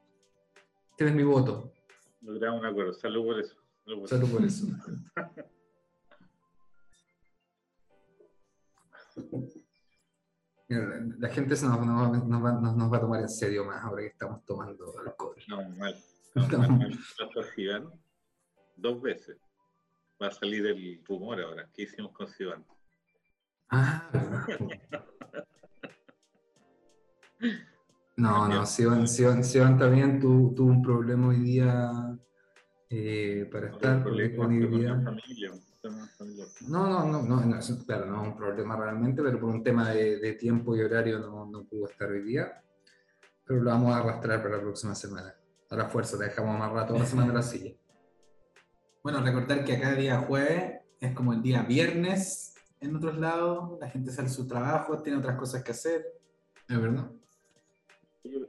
[0.96, 1.72] Tienes mi voto.
[2.20, 2.92] Logramos un acuerdo.
[2.92, 3.56] Salud por eso.
[4.06, 4.66] Salud por eso.
[11.18, 14.92] la gente se nos, nos, va a tomar en serio más ahora que estamos tomando
[14.98, 15.36] alcohol.
[15.48, 15.96] No, mal.
[18.76, 19.36] dos veces.
[20.20, 21.68] Va a salir el rumor ahora.
[21.72, 22.64] ¿Qué hicimos con Sivan?
[23.68, 24.10] Ah,
[28.16, 32.16] No, no, Sivan, Sivan, también tuvo, un problema hoy día
[32.88, 34.96] eh, para estar con disponibilidad.
[36.68, 39.90] No, no, no, no, no, claro, no es un problema realmente, pero por un tema
[39.90, 42.62] de, de tiempo y horario no, no, pudo estar hoy día.
[43.44, 45.34] Pero lo vamos a arrastrar para la próxima semana
[45.68, 47.74] a la fuerza, te dejamos más rato una semana en la silla.
[49.02, 53.90] Bueno, recordar que acá día jueves es como el día viernes en otros lados, la
[53.90, 56.06] gente sale a su trabajo, tiene otras cosas que hacer.
[56.68, 57.10] ¿Es verdad?
[58.24, 58.40] Yo,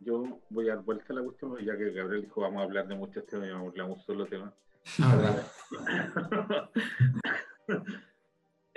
[0.00, 2.86] yo voy a dar vuelta a la cuestión, ya que Gabriel dijo vamos a hablar
[2.86, 4.54] de muchos temas y vamos a hablar de un solo tema.
[5.02, 6.70] Ah.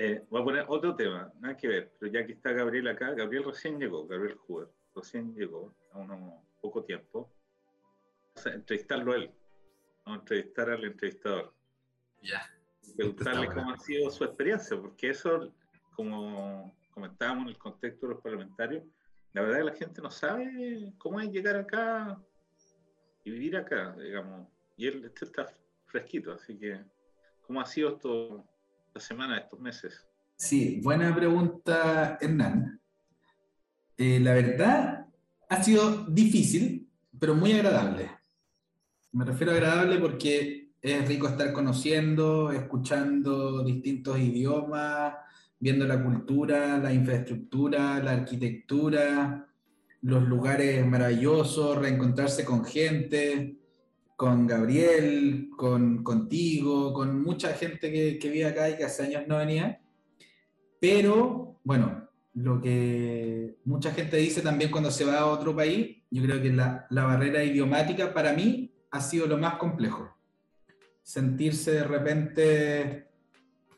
[0.02, 3.12] Eh, voy a poner otro tema, nada que ver, pero ya que está Gabriel acá,
[3.12, 7.30] Gabriel recién llegó, Gabriel Huber, recién llegó, a unos poco tiempo.
[8.34, 9.32] O sea, entrevistarlo a él,
[10.06, 11.54] no entrevistar al entrevistador.
[12.22, 12.50] Ya.
[12.96, 15.52] Preguntarle Está cómo ha sido su experiencia, porque eso,
[15.94, 18.86] como comentábamos en el contexto de los parlamentarios,
[19.34, 22.20] la verdad que la gente no sabe cómo es llegar acá
[23.24, 24.48] y vivir acá, digamos.
[24.78, 25.48] Y él este está
[25.86, 26.80] fresquito, así que,
[27.42, 28.46] ¿cómo ha sido esto,
[28.88, 30.08] esta semana, estos meses?
[30.36, 32.80] Sí, buena pregunta, Hernán.
[33.98, 35.06] Eh, la verdad,
[35.50, 36.88] ha sido difícil,
[37.20, 38.10] pero muy agradable.
[39.12, 45.16] Me refiero agradable porque es rico estar conociendo, escuchando distintos idiomas,
[45.60, 49.48] viendo la cultura, la infraestructura, la arquitectura,
[50.02, 53.58] los lugares maravillosos, reencontrarse con gente,
[54.16, 59.24] con Gabriel, con, contigo, con mucha gente que, que vive acá y que hace años
[59.28, 59.82] no venía.
[60.80, 66.24] Pero, bueno, lo que mucha gente dice también cuando se va a otro país, yo
[66.24, 70.16] creo que la, la barrera idiomática para mí ha sido lo más complejo.
[71.04, 73.09] Sentirse de repente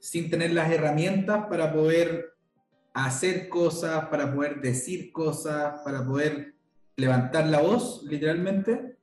[0.02, 2.34] sin tener las herramientas para poder
[2.94, 6.56] hacer cosas, para poder decir cosas, para poder
[6.98, 8.98] levantar la voz, literalmente,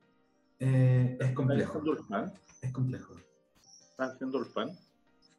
[0.59, 1.81] eh, es ¿Estás complejo.
[2.61, 3.15] Es complejo.
[3.91, 4.77] ¿Estás haciendo el pan?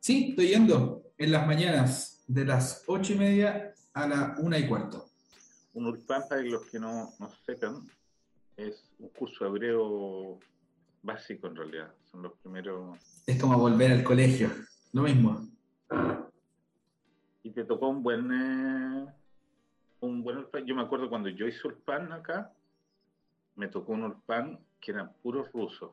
[0.00, 4.66] Sí, estoy yendo en las mañanas de las ocho y media a la una y
[4.66, 5.10] cuarto.
[5.74, 7.86] Un Urpan, para los que no, no sepan,
[8.56, 10.40] es un curso hebreo
[11.02, 11.94] básico en realidad.
[12.10, 12.98] Son los primeros.
[13.26, 14.50] Es como volver al colegio,
[14.92, 15.46] lo mismo.
[17.42, 18.30] Y te tocó un buen.
[18.32, 19.06] eh,
[20.00, 20.46] un buen.
[20.66, 22.52] Yo me acuerdo cuando yo hice Urpan acá,
[23.56, 25.90] me tocó un Urpan que eran puros rusos.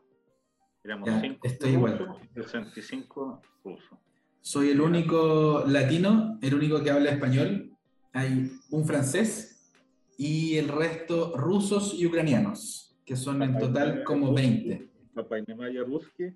[0.83, 1.97] Éramos Ya, cinco estoy igual.
[1.97, 3.99] rusos y 65 rusos.
[4.41, 7.71] Soy el único latino, el único que habla español.
[8.13, 9.73] Hay un francés
[10.17, 14.89] y el resto rusos y ucranianos, que son en total como 20.
[15.13, 15.37] Papá
[15.85, 16.33] Ruski.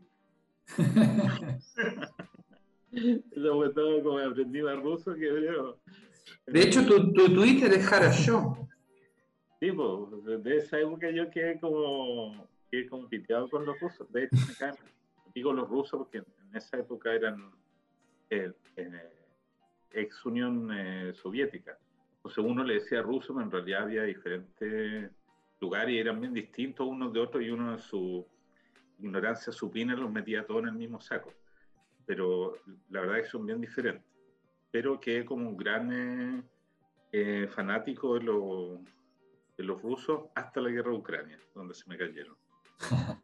[4.04, 5.80] Como aprendí más ruso que hebreo.
[6.48, 8.68] De hecho, tu, tu Twitter es Harashow.
[9.60, 14.12] Sí, pues, desde esa época yo quedé como, quedé como piteado con los rusos.
[14.12, 14.78] De hecho, me caen-
[15.34, 17.52] digo los rusos porque en esa época eran
[18.30, 19.10] eh, eh,
[19.92, 21.78] ex Unión eh, Soviética.
[22.18, 25.12] Entonces uno le decía ruso, pero en realidad había diferentes
[25.60, 28.26] lugares y eran bien distintos unos de otros y uno en su
[29.00, 31.32] ignorancia supina los metía todos en el mismo saco.
[32.12, 32.58] Pero
[32.90, 34.04] la verdad es que son bien diferentes.
[34.70, 36.44] Pero quedé como un gran eh,
[37.14, 38.80] eh, fanático de los
[39.58, 42.36] de los rusos hasta la guerra de Ucrania, donde se me cayeron.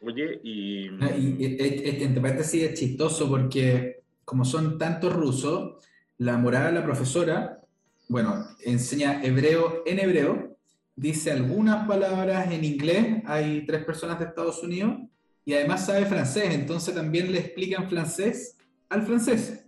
[0.00, 5.86] Oye, y, Y, y- y- entre paréntesis es chistoso porque como son tantos rusos,
[6.18, 7.60] la morada de la profesora,
[8.08, 10.56] bueno, enseña hebreo en hebreo,
[10.96, 14.98] dice algunas palabras en inglés, hay tres personas de Estados Unidos,
[15.48, 18.58] y además sabe francés, entonces también le explican francés
[18.90, 19.64] al francés.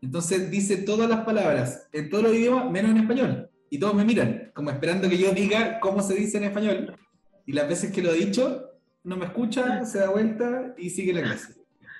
[0.00, 3.50] Entonces dice todas las palabras en todos los idiomas, menos en español.
[3.68, 6.96] Y todos me miran, como esperando que yo diga cómo se dice en español.
[7.44, 8.70] Y las veces que lo he dicho,
[9.02, 11.54] no me escucha, se da vuelta y sigue la clase.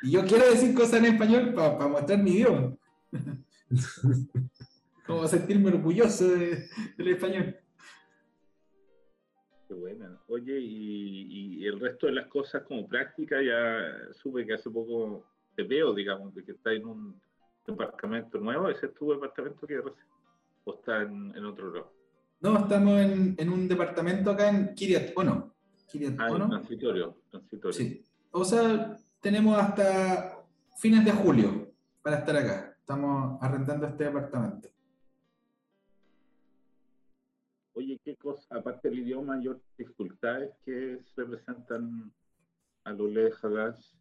[0.04, 2.76] Y yo quiero decir cosas en español para mostrar mi idioma.
[5.08, 7.56] como sentirme orgulloso de- del español.
[9.74, 10.18] Qué buena.
[10.28, 15.24] Oye, y, y el resto de las cosas como práctica, ya supe que hace poco
[15.54, 17.20] te veo, digamos, de que está en un
[17.66, 18.68] departamento nuevo.
[18.68, 20.06] ¿Ese es tu departamento que recién?
[20.64, 21.92] ¿O está en, en otro lado?
[22.40, 25.54] No, estamos en, en un departamento acá en Kiryat Ono.
[25.88, 26.48] Kiryat Ah, Ono.
[26.48, 27.16] transitorio.
[27.30, 27.72] transitorio.
[27.72, 28.04] Sí.
[28.32, 30.44] O sea, tenemos hasta
[30.76, 32.76] fines de julio para estar acá.
[32.78, 34.68] Estamos arrendando este departamento.
[37.74, 42.12] Oye, ¿qué cosa, aparte del idioma, hay otras dificultades que se presentan
[42.84, 43.96] a lo lejos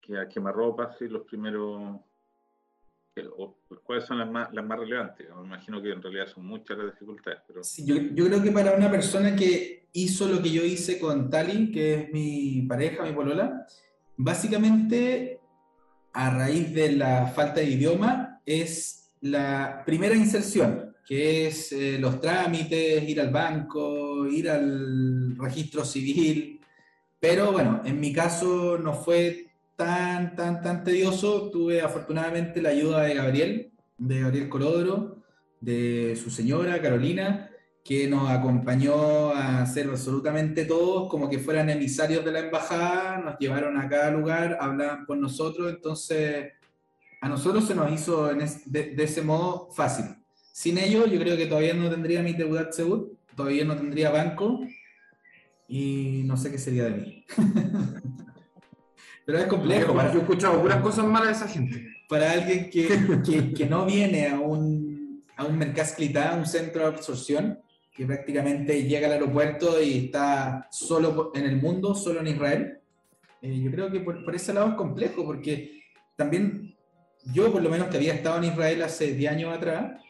[0.00, 2.00] que a quemarropas y los primeros,
[3.84, 5.28] ¿cuáles son las más, las más relevantes?
[5.34, 8.50] Me imagino que en realidad son muchas las dificultades, pero Sí, yo, yo creo que
[8.50, 13.04] para una persona que hizo lo que yo hice con Tali, que es mi pareja,
[13.04, 13.66] mi polola,
[14.16, 15.40] básicamente
[16.12, 22.20] a raíz de la falta de idioma es la primera inserción, que es eh, los
[22.20, 26.60] trámites, ir al banco, ir al registro civil,
[27.20, 31.50] Pero bueno, en mi caso no fue tan, tan, tan tedioso.
[31.50, 35.22] Tuve afortunadamente la ayuda de Gabriel, de Gabriel Colodro,
[35.60, 37.50] de su señora Carolina,
[37.84, 43.38] que nos acompañó a hacer absolutamente todos como que fueran emisarios de la embajada, nos
[43.38, 46.52] llevaron a cada lugar, hablaban con nosotros, entonces
[47.20, 50.21] a nosotros se nos hizo de, ese modo fácil.
[50.52, 54.60] Sin ello, yo creo que todavía no tendría mi Teudat Seud, todavía no tendría banco
[55.66, 57.24] y no sé qué sería de mí.
[59.24, 59.94] Pero es complejo.
[59.94, 61.86] Para, yo he escuchado puras cosas malas de esa gente.
[62.06, 62.86] Para alguien que,
[63.24, 67.58] que, que no viene a un, a un a un centro de absorción,
[67.94, 72.78] que prácticamente llega al aeropuerto y está solo en el mundo, solo en Israel.
[73.40, 75.82] Eh, yo creo que por, por, ese lado es complejo, porque
[76.16, 76.74] también
[77.32, 80.02] yo, por lo menos que había estado en Israel hace 10 años atrás,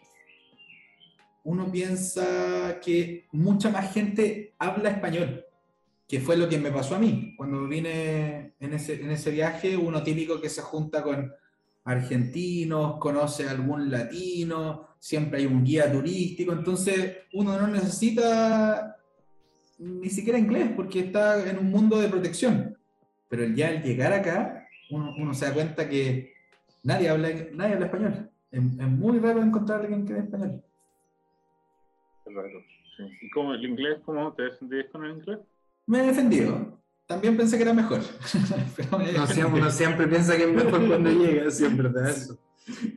[1.45, 5.45] uno piensa que mucha más gente habla español,
[6.07, 7.35] que fue lo que me pasó a mí.
[7.37, 11.33] Cuando vine en ese, en ese viaje, uno típico que se junta con
[11.85, 18.97] argentinos, conoce a algún latino, siempre hay un guía turístico, entonces uno no necesita
[19.79, 22.79] ni siquiera inglés porque está en un mundo de protección.
[23.29, 26.35] Pero ya al llegar acá, uno, se da cuenta que
[26.85, 28.31] nadie habla, nadie habla español.
[28.51, 30.63] Es, es muy raro encontrar a alguien que hable español.
[33.21, 33.99] ¿Y cómo el inglés?
[34.05, 35.39] ¿Cómo te defendías con el inglés?
[35.87, 36.79] Me he defendido.
[37.07, 38.01] También pensé que era mejor.
[38.91, 42.11] no, siempre, uno siempre piensa que es mejor cuando llega, siempre, ¿verdad?
[42.11, 42.39] Eso.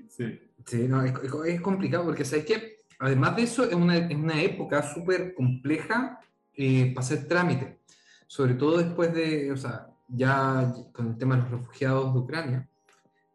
[0.10, 0.40] Sí.
[0.66, 1.14] Sí, no, es,
[1.48, 6.20] es, complicado porque sabes que además de eso es una, es una época súper compleja
[6.56, 7.80] eh, para hacer trámite,
[8.26, 12.70] sobre todo después de, o sea, ya con el tema de los refugiados de Ucrania,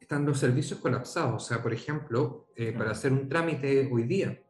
[0.00, 1.44] están los servicios colapsados.
[1.44, 4.42] O sea, por ejemplo, eh, para hacer un trámite hoy día,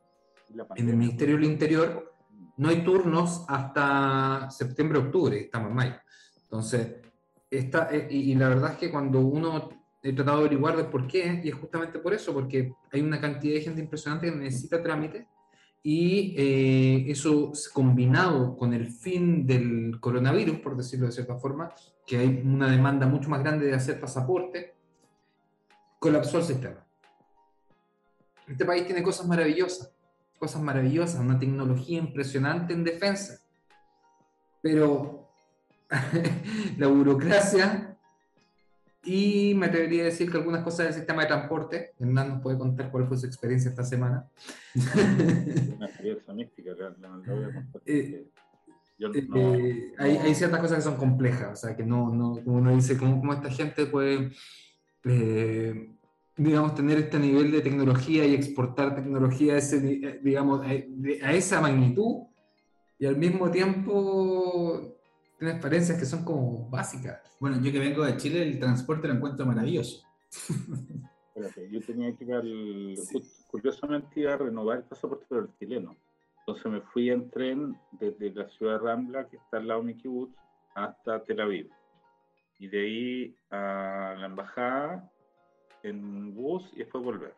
[0.76, 2.14] en el Ministerio del Interior
[2.56, 5.94] no hay turnos hasta septiembre-octubre, estamos en mayo.
[6.42, 6.96] Entonces,
[7.50, 9.70] esta, eh, y, la verdad es que cuando uno
[10.02, 13.20] he tratado de averiguar de por qué, y es justamente por eso, porque hay una
[13.20, 15.26] cantidad de gente impresionante que necesita trámite,
[15.82, 21.72] y eh, eso combinado con el fin del coronavirus, por decirlo de cierta forma,
[22.06, 24.74] que hay una demanda mucho más grande de hacer pasaporte,
[25.98, 26.86] colapsó el sistema.
[28.46, 29.94] Este país tiene cosas maravillosas,
[30.40, 33.42] cosas maravillosas, una tecnología impresionante en defensa.
[34.62, 35.28] Pero
[36.78, 37.98] la burocracia
[39.04, 42.58] y me atrevería a decir que algunas cosas del sistema de transporte, Hernán nos puede
[42.58, 44.26] contar cuál fue su experiencia esta semana.
[45.76, 46.72] Una experiencia mística,
[49.98, 53.18] hay, ciertas cosas que son complejas, o sea, que no, no como uno dice, ¿cómo,
[53.18, 54.32] cómo esta gente puede
[55.04, 55.90] eh,
[56.42, 61.60] digamos, tener este nivel de tecnología y exportar tecnología a, ese, eh, digamos, a, esa
[61.60, 62.28] magnitud
[62.98, 64.96] y al mismo tiempo
[65.38, 67.20] tener experiencias que son como básicas.
[67.38, 70.02] Bueno, yo que vengo de Chile, el transporte lo encuentro maravilloso.
[71.70, 72.94] yo tenía que ir al,
[73.50, 75.96] curiosamente iba a renovar el pasaporte pero el chileno.
[76.38, 79.86] Entonces me fui en tren desde la ciudad de Rambla, que está al lado de
[79.88, 80.34] mi kibutz,
[80.74, 81.68] hasta Tel Aviv.
[82.58, 85.10] Y de ahí a la embajada
[85.82, 87.34] en bus y después volver.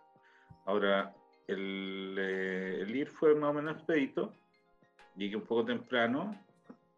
[0.65, 1.15] Ahora,
[1.47, 4.35] el, eh, el ir fue más o menos expedito.
[5.17, 6.35] Llegué un poco temprano,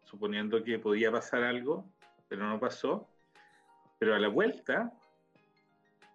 [0.03, 1.85] suponiendo que podía pasar algo,
[2.27, 3.07] pero no pasó.
[3.99, 4.93] Pero a la vuelta,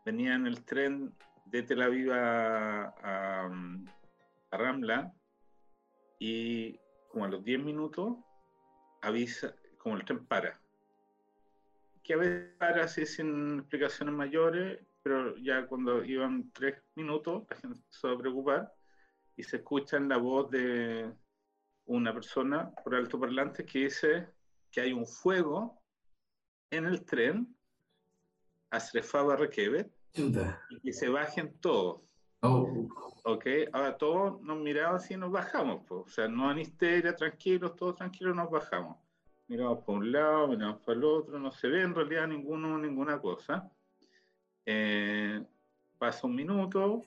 [0.04, 1.12] venía en el tren
[1.46, 3.50] de Tel Aviv a, a,
[4.50, 5.12] a Ramla
[6.18, 8.16] y como a los 10 minutos
[9.02, 10.60] avisa, como el tren para.
[12.02, 17.56] Que a veces para así sin explicaciones mayores pero ya cuando iban tres minutos, la
[17.56, 18.72] gente empezó a preocupar
[19.36, 21.12] y se escucha en la voz de
[21.86, 24.28] una persona por alto parlante que dice
[24.70, 25.82] que hay un fuego
[26.70, 27.56] en el tren
[28.70, 32.02] a Srefaba Rekevet y que se bajen todos.
[32.42, 32.88] Oh.
[33.24, 37.96] Ok, ahora todos nos miramos y nos bajamos, o sea, no en histeria, tranquilos, todos
[37.96, 38.96] tranquilos, nos bajamos.
[39.46, 43.20] Miramos por un lado, miramos para el otro, no se ve en realidad ninguno, ninguna
[43.20, 43.70] cosa.
[44.73, 45.44] Eh,
[45.98, 47.04] pasa un minuto,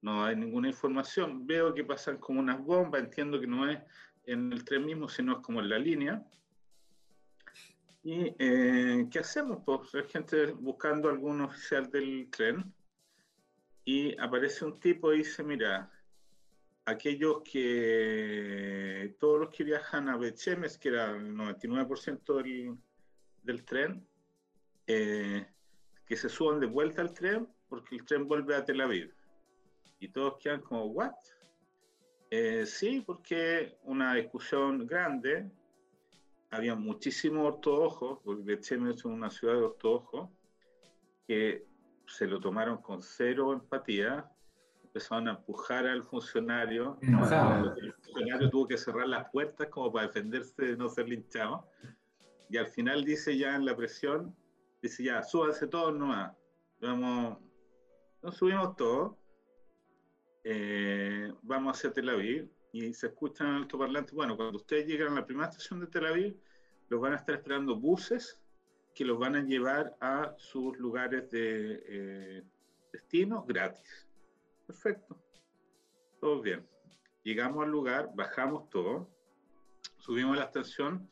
[0.00, 3.78] no hay ninguna información, veo que pasan como unas bombas, entiendo que no es
[4.24, 6.26] en el tren mismo, sino es como en la línea.
[8.02, 9.58] ¿Y eh, qué hacemos?
[9.66, 12.72] Pues hay gente buscando algún oficial del tren
[13.84, 15.92] y aparece un tipo y dice, mira,
[16.86, 22.78] aquellos que, todos los que viajan a Bechemes, que era el 99% del,
[23.42, 24.08] del tren,
[24.86, 25.46] eh,
[26.08, 29.14] que se suban de vuelta al tren porque el tren vuelve a Tel Aviv.
[30.00, 31.12] Y todos quedan como, ¿what?
[32.30, 35.50] Eh, sí, porque una discusión grande
[36.50, 40.30] había muchísimos ortodoxos, porque Becheme es una ciudad de ortodoxos,
[41.26, 41.66] que
[42.06, 44.30] se lo tomaron con cero empatía,
[44.82, 46.98] empezaron a empujar al funcionario.
[47.02, 51.68] El funcionario tuvo que cerrar las puertas como para defenderse de no ser linchado.
[52.48, 54.34] Y al final dice ya en la presión,
[54.82, 56.36] dice ya, súbanse todos nomás.
[56.80, 57.38] Vamos,
[58.22, 59.16] nos subimos todos.
[60.44, 64.14] Eh, vamos hacia Tel Aviv y se escuchan en el altoparlante.
[64.14, 66.36] Bueno, cuando ustedes llegan a la primera estación de Tel Aviv,
[66.88, 68.40] los van a estar esperando buses
[68.94, 72.44] que los van a llevar a sus lugares de eh,
[72.92, 74.08] destino gratis.
[74.66, 75.16] Perfecto.
[76.20, 76.66] Todo bien.
[77.22, 79.08] Llegamos al lugar, bajamos todo,
[79.98, 81.10] subimos la estación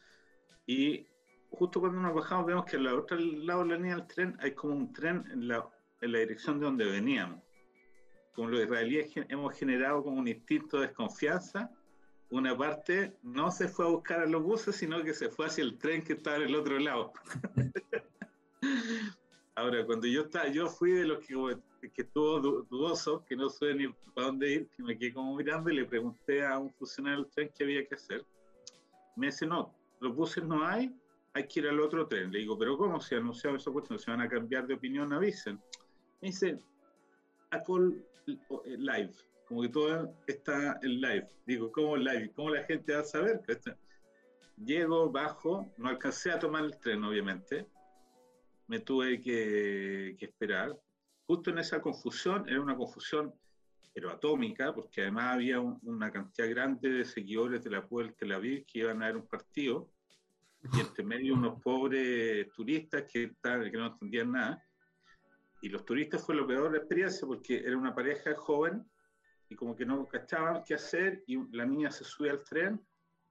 [0.67, 1.07] y
[1.51, 4.53] justo cuando nos bajamos vemos que al otro lado de la línea del tren hay
[4.53, 5.69] como un tren en la,
[6.01, 7.43] en la dirección de donde veníamos.
[8.35, 11.71] Como los israelíes hemos generado como un instinto de desconfianza,
[12.31, 15.65] una parte no se fue a buscar a los buses, sino que se fue hacia
[15.65, 17.13] el tren que estaba en el otro lado.
[19.55, 21.35] Ahora, cuando yo estaba, yo fui de los que,
[21.95, 25.71] que estuvo dudoso, que no sé ni para dónde ir, que me quedé como mirando
[25.71, 28.23] y le pregunté a un funcionario del tren qué había que hacer.
[29.15, 30.95] Me dice, no, los buses no hay,
[31.37, 32.33] hay que ir al otro tren.
[32.33, 33.71] Le digo, pero ¿cómo se ha anunciado eso?
[33.71, 35.61] Pues se van a cambiar de opinión, avisen.
[36.23, 36.59] Me dice,
[37.51, 38.03] a call
[38.65, 39.13] live,
[39.47, 41.29] como que todo está en live.
[41.47, 42.33] Digo, ¿cómo live?
[42.35, 43.43] ¿Cómo la gente va a saber?
[44.57, 47.67] Llego, bajo, no alcancé a tomar el tren, obviamente.
[48.67, 50.75] Me tuve que, esperar.
[51.27, 53.35] Justo en esa confusión, era una confusión
[53.93, 58.65] pero atómica, porque además había una cantidad grande de seguidores de la Puebla Tel Aviv
[58.67, 59.91] que iban a ver un partido
[60.63, 64.63] y entre medio unos pobres turistas que, que no entendían nada.
[65.63, 68.85] Y los turistas fue lo peor de la experiencia porque era una pareja joven
[69.49, 72.81] y como que no cachaban qué hacer y la niña se sube al tren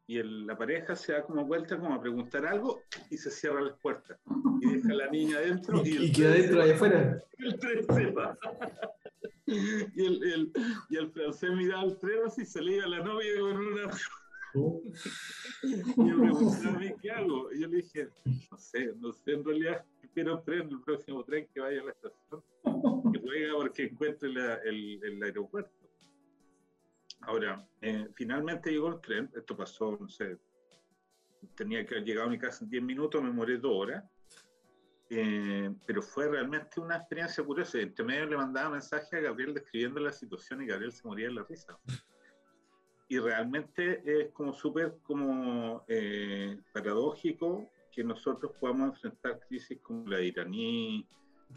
[0.07, 3.77] y la pareja se da como vuelta como a preguntar algo y se cierra las
[3.79, 4.19] puertas.
[4.61, 7.23] Y deja a la niña adentro y, queda dentro ahí afuera.
[7.37, 8.37] El tren se va.
[9.47, 10.51] Y el, el,
[10.89, 13.91] y el francés miraba al tren así iba la novia con una
[15.63, 17.51] y yo me qué hago.
[17.53, 18.07] Y yo le dije,
[18.51, 21.91] no sé, no sé, en realidad espero tren, el próximo tren que vaya a la
[21.91, 22.43] estación,
[23.11, 25.71] que venga porque encuentre el, el, aeropuerto.
[27.21, 30.37] Ahora, eh, finalmente llegó el tren, esto pasó, no sé,
[31.55, 34.03] tenía que haber llegado a mi casa en 10 minutos, me moré dos horas,
[35.09, 37.79] eh, pero fue realmente una experiencia curiosa.
[37.79, 41.33] Entre medio le mandaba mensaje a Gabriel describiendo la situación y Gabriel se moría de
[41.33, 41.77] la risa
[43.07, 50.21] y realmente es como súper como eh, paradójico que nosotros podamos enfrentar crisis como la
[50.21, 51.07] iraní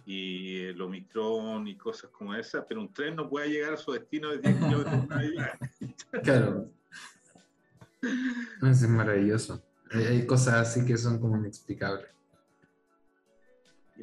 [0.04, 3.92] y el Omicron y cosas como esas, pero un tren no puede llegar a su
[3.92, 5.06] destino de 10 kilómetros
[6.22, 6.70] Claro.
[8.62, 9.64] es maravilloso.
[9.90, 12.08] Hay, cosas así que son como inexplicables.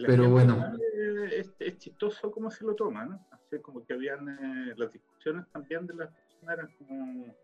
[0.06, 0.78] Pero bueno.
[1.32, 5.94] Es, chistoso cómo se lo toman, Así como que habían eh, las discusiones también de
[5.94, 6.10] las
[6.54, 7.36] eran como,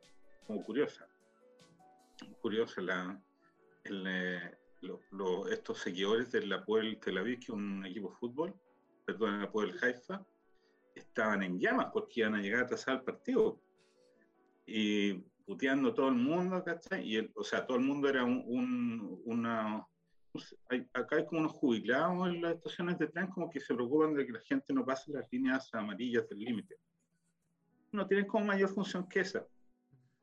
[0.45, 1.07] como curiosas.
[2.41, 3.21] Curiosa la,
[3.85, 4.57] eh,
[5.51, 8.53] estos seguidores del Apoel Tel Aviv, que es un equipo de fútbol,
[9.05, 10.25] perdón, el Apoel Haifa,
[10.95, 13.61] estaban en llamas porque iban a llegar a atrasar el partido.
[14.65, 15.13] Y
[15.45, 17.07] puteando todo el mundo, ¿cachai?
[17.07, 19.85] Y el, o sea, todo el mundo era un, una...
[20.93, 24.25] acá hay como unos jubilados en las estaciones de tren como que se preocupan de
[24.25, 26.77] que la gente no pase las líneas amarillas del límite
[27.91, 29.45] no tienen como mayor función que esa.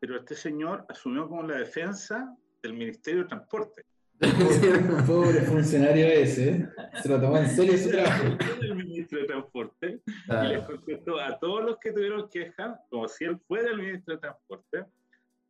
[0.01, 3.85] Pero este señor asumió como la defensa del Ministerio de Transporte.
[5.07, 6.69] Pobre funcionario ese,
[7.01, 8.37] se lo tomó en serio su trabajo.
[8.61, 13.25] El ministro de Transporte y les contestó a todos los que tuvieron quejas, como si
[13.25, 14.85] él fuera el ministro de Transporte,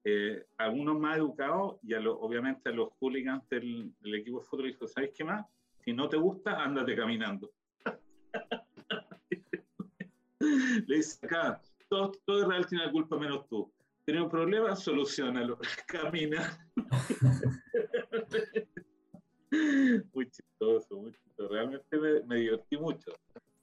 [0.04, 4.86] eh, algunos más educados y a obviamente a los hooligans del, equipo de fútbol dijo,
[4.86, 5.46] ¿sabes qué más?
[5.84, 7.50] Si no te gusta, ándate caminando.
[10.40, 13.70] Le dice acá, todo, todo Israel tiene la culpa menos tú.
[14.04, 15.58] Tiene un problema, solucionalo.
[15.86, 16.58] Camina.
[20.14, 21.52] muy chistoso, muy chistoso.
[21.52, 23.12] Realmente me, divertí mucho.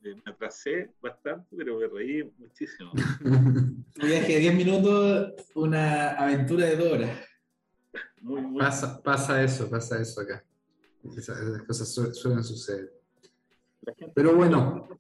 [0.04, 2.92] Eh, me atrasé bastante, pero me reí muchísimo.
[3.24, 7.20] Un viaje de 10 minutos, una aventura de dos horas.
[8.60, 10.44] Pasa, pasa eso, pasa eso acá.
[11.16, 12.92] Esas cosas suelen suceder.
[14.14, 14.95] Pero bueno,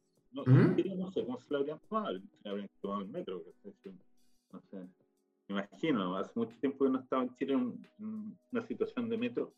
[6.90, 9.54] no estaba en Chile en, una situación de metro,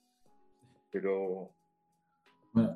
[0.92, 1.52] pero...
[2.54, 2.76] Bueno,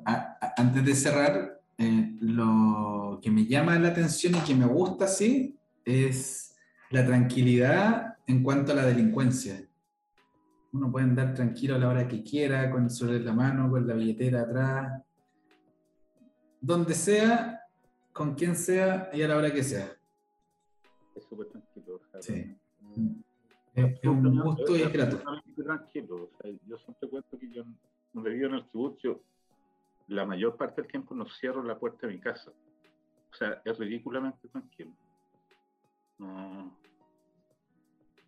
[0.56, 5.56] antes de cerrar, eh, lo que me llama la atención y que me gusta, sí,
[5.84, 6.56] es
[6.90, 9.66] la tranquilidad en cuanto a la delincuencia.
[10.72, 13.70] Uno puede andar tranquilo a la hora que quiera, con el sol en la mano,
[13.70, 15.02] con la billetera atrás.
[16.60, 17.62] Donde sea,
[18.12, 19.90] con quien sea y a la hora que sea.
[21.14, 22.00] Es súper tranquilo.
[22.20, 22.56] Sí.
[22.80, 23.21] mm,
[23.74, 25.18] Es, es un gusto y es grato.
[25.56, 26.30] tranquilo.
[26.34, 27.64] O sea, yo siempre cuento que yo,
[28.12, 29.02] donde vivo en el kibutz,
[30.08, 32.50] la mayor parte del tiempo no cierro la puerta de mi casa.
[32.50, 34.92] O sea, es ridículamente tranquilo.
[36.18, 36.76] No,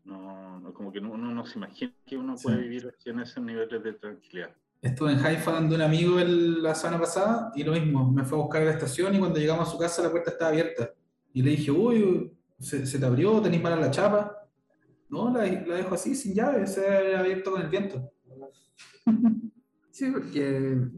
[0.05, 2.63] no, no, como que no- uno no se imagina que uno puede Sí.
[2.63, 4.55] vivir así en esos niveles de tranquilidad.
[4.83, 8.39] Estuve en Haifa dando un amigo el- la semana pasada y lo mismo, me fue
[8.39, 10.91] a buscar a la estación y cuando llegamos a su casa la puerta estaba abierta.
[11.33, 13.41] Y le dije, uy, ¿se, se te abrió?
[13.41, 14.44] ¿Tenés mala la chapa?
[15.15, 18.11] No, la, la dejo así, sin llave, se ha abierto con el viento.
[19.91, 20.89] Sí, porque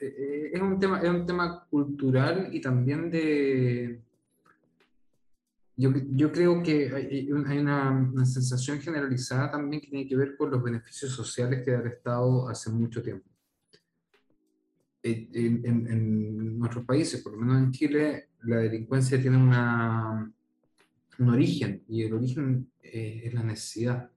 [0.00, 4.02] eh, es un tema, es un tema cultural y también de...
[5.76, 7.30] Yo, yo creo que hay, hay
[7.60, 11.78] una, una sensación generalizada también que tiene que ver con los beneficios sociales que da
[11.78, 13.30] el Estado hace mucho tiempo.
[15.04, 20.28] Eh, En, en- en nuestros países, por lo menos en Chile, la delincuencia tiene una,
[21.18, 24.10] un origen y el origen eh, es la necesidad.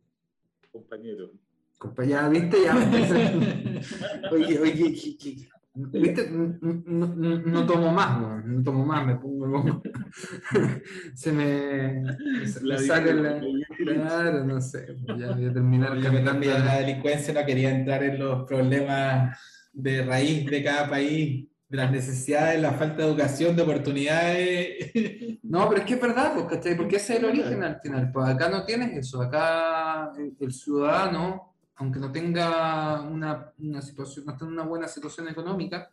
[0.71, 1.31] Compañero.
[1.77, 2.57] Compa, ya, ¿viste?
[2.63, 2.75] Ya
[4.31, 6.29] Oye, oye, que- ¿viste?
[6.29, 9.81] No, no- no- tomo más, no, no tomo más, me pongo, me pongo-
[11.15, 12.03] se me,
[12.45, 13.41] se me sale la...
[13.77, 16.47] Claro, no sé, ya voy a terminar caminando.
[16.47, 19.39] la delincuencia no quería entrar en los problemas
[19.73, 24.91] de raíz de cada país, de las necesidades, la falta de educación, de oportunidades.
[25.43, 26.77] No, pero es que es verdad, pues, ¿cachai?
[26.77, 28.09] Porque ese es el origen al final.
[28.09, 34.25] Pues acá no tienes eso, acá el, el ciudadano, aunque no tenga una, una situación,
[34.25, 35.91] no esté en una buena situación económica,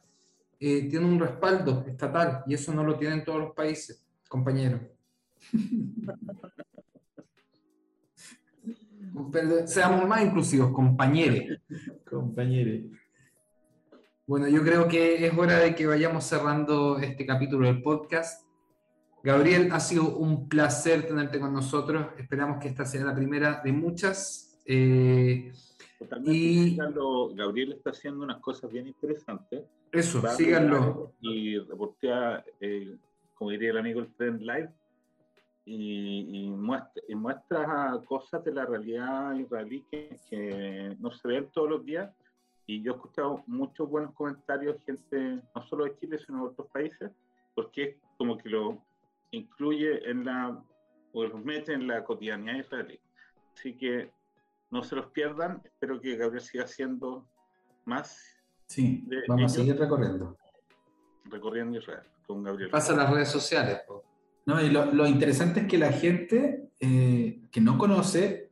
[0.60, 4.78] eh, tiene un respaldo estatal y eso no lo tienen todos los países, compañero.
[9.66, 11.58] Seamos más inclusivos, compañeros.
[12.08, 12.92] Compañeros.
[14.28, 18.46] Bueno, yo creo que es hora de que vayamos cerrando este capítulo del podcast.
[19.22, 22.08] Gabriel, ha sido un placer tenerte con nosotros.
[22.18, 24.60] Esperamos que esta sea la primera de muchas.
[24.66, 25.50] Eh,
[26.26, 26.76] Y-
[27.34, 29.62] Gabriel está haciendo unas cosas bien interesantes.
[29.90, 31.14] eso, Va síganlo.
[31.22, 32.96] Y reportea, eh,
[33.34, 34.68] como diría el amigo, el Trend Live.
[35.64, 41.48] Y, y muestra, y muestra cosas de la realidad israelí que, que no se ven
[41.50, 42.10] todos los días.
[42.68, 46.68] Y yo he escuchado muchos buenos comentarios, gente no solo de Chile, sino de otros
[46.68, 47.10] países,
[47.54, 48.84] porque es como que lo
[49.30, 50.62] incluye en la,
[51.12, 53.00] o los mete en la cotidianidad israelí.
[53.54, 54.10] Así que
[54.70, 55.62] no se los pierdan.
[55.64, 57.26] Espero que Gabriel siga haciendo
[57.86, 60.36] más Sí, de vamos a ellos seguir recorriendo.
[61.24, 62.68] recorriendo Israel con Gabriel.
[62.68, 63.80] Pasa a las redes sociales.
[63.88, 64.04] po.
[64.44, 68.50] No, y lo, lo interesante es que la gente eh, que no conoce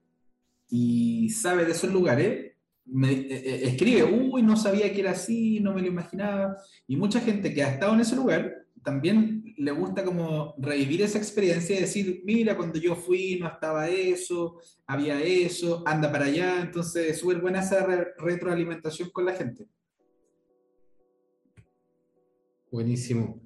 [0.70, 2.45] y sabe de esos lugares
[2.87, 6.57] me eh, eh, escribe, uy, no sabía que era así, no me lo imaginaba.
[6.87, 11.18] Y mucha gente que ha estado en ese lugar también le gusta como revivir esa
[11.18, 16.61] experiencia y decir, mira, cuando yo fui no estaba eso, había eso, anda para allá.
[16.61, 19.66] Entonces es súper buena esa re- retroalimentación con la gente.
[22.70, 23.41] Buenísimo.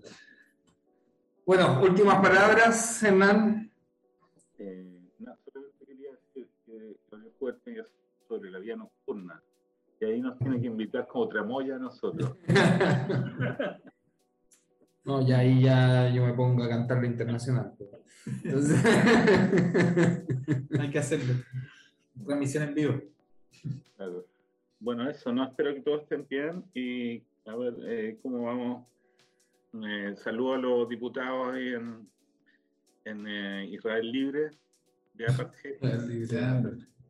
[1.47, 3.73] Bueno, últimas palabras, Hernán.
[4.59, 6.97] Eh, nada, solamente quería decir que
[8.31, 9.43] sobre la vía nocturna.
[10.01, 12.37] Y ahí nos tiene que invitar como tramoya a nosotros.
[15.03, 17.73] No, ya ahí ya yo me pongo a cantar la internacional.
[17.77, 17.89] po.
[18.45, 18.85] Entonces-
[20.79, 21.35] Hay que hacerlo.
[22.27, 23.01] Transmisión en vivo.
[23.97, 24.27] Claro.
[24.79, 28.87] Bueno, eso, no espero que todos estén bien y a ver eh, cómo vamos.
[29.89, 32.07] Eh, saludo a los diputados ahí en,
[33.07, 34.51] en eh, Israel Libre
[35.15, 35.77] de Apartheid.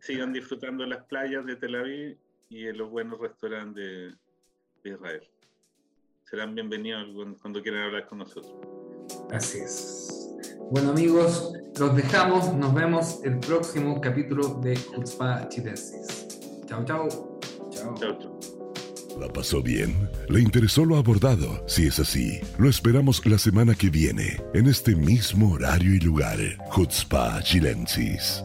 [0.00, 2.16] Sigan disfrutando de las playas de Tel Aviv
[2.48, 4.14] y en los buenos restaurantes de,
[4.82, 5.22] de Israel.
[6.24, 8.54] Serán bienvenidos cuando, cuando quieran hablar con nosotros.
[9.30, 10.36] Así es.
[10.70, 12.54] Bueno amigos, los dejamos.
[12.54, 16.28] Nos vemos el próximo capítulo de Chutzpah Chilensis.
[16.66, 17.08] Chao, chao.
[17.70, 17.94] Chao.
[17.94, 18.40] Chao, chao.
[19.18, 20.08] ¿La pasó bien?
[20.28, 21.62] ¿Le interesó lo abordado?
[21.68, 26.38] Si es así, lo esperamos la semana que viene, en este mismo horario y lugar.
[26.72, 28.42] Chutzpah Chilensis.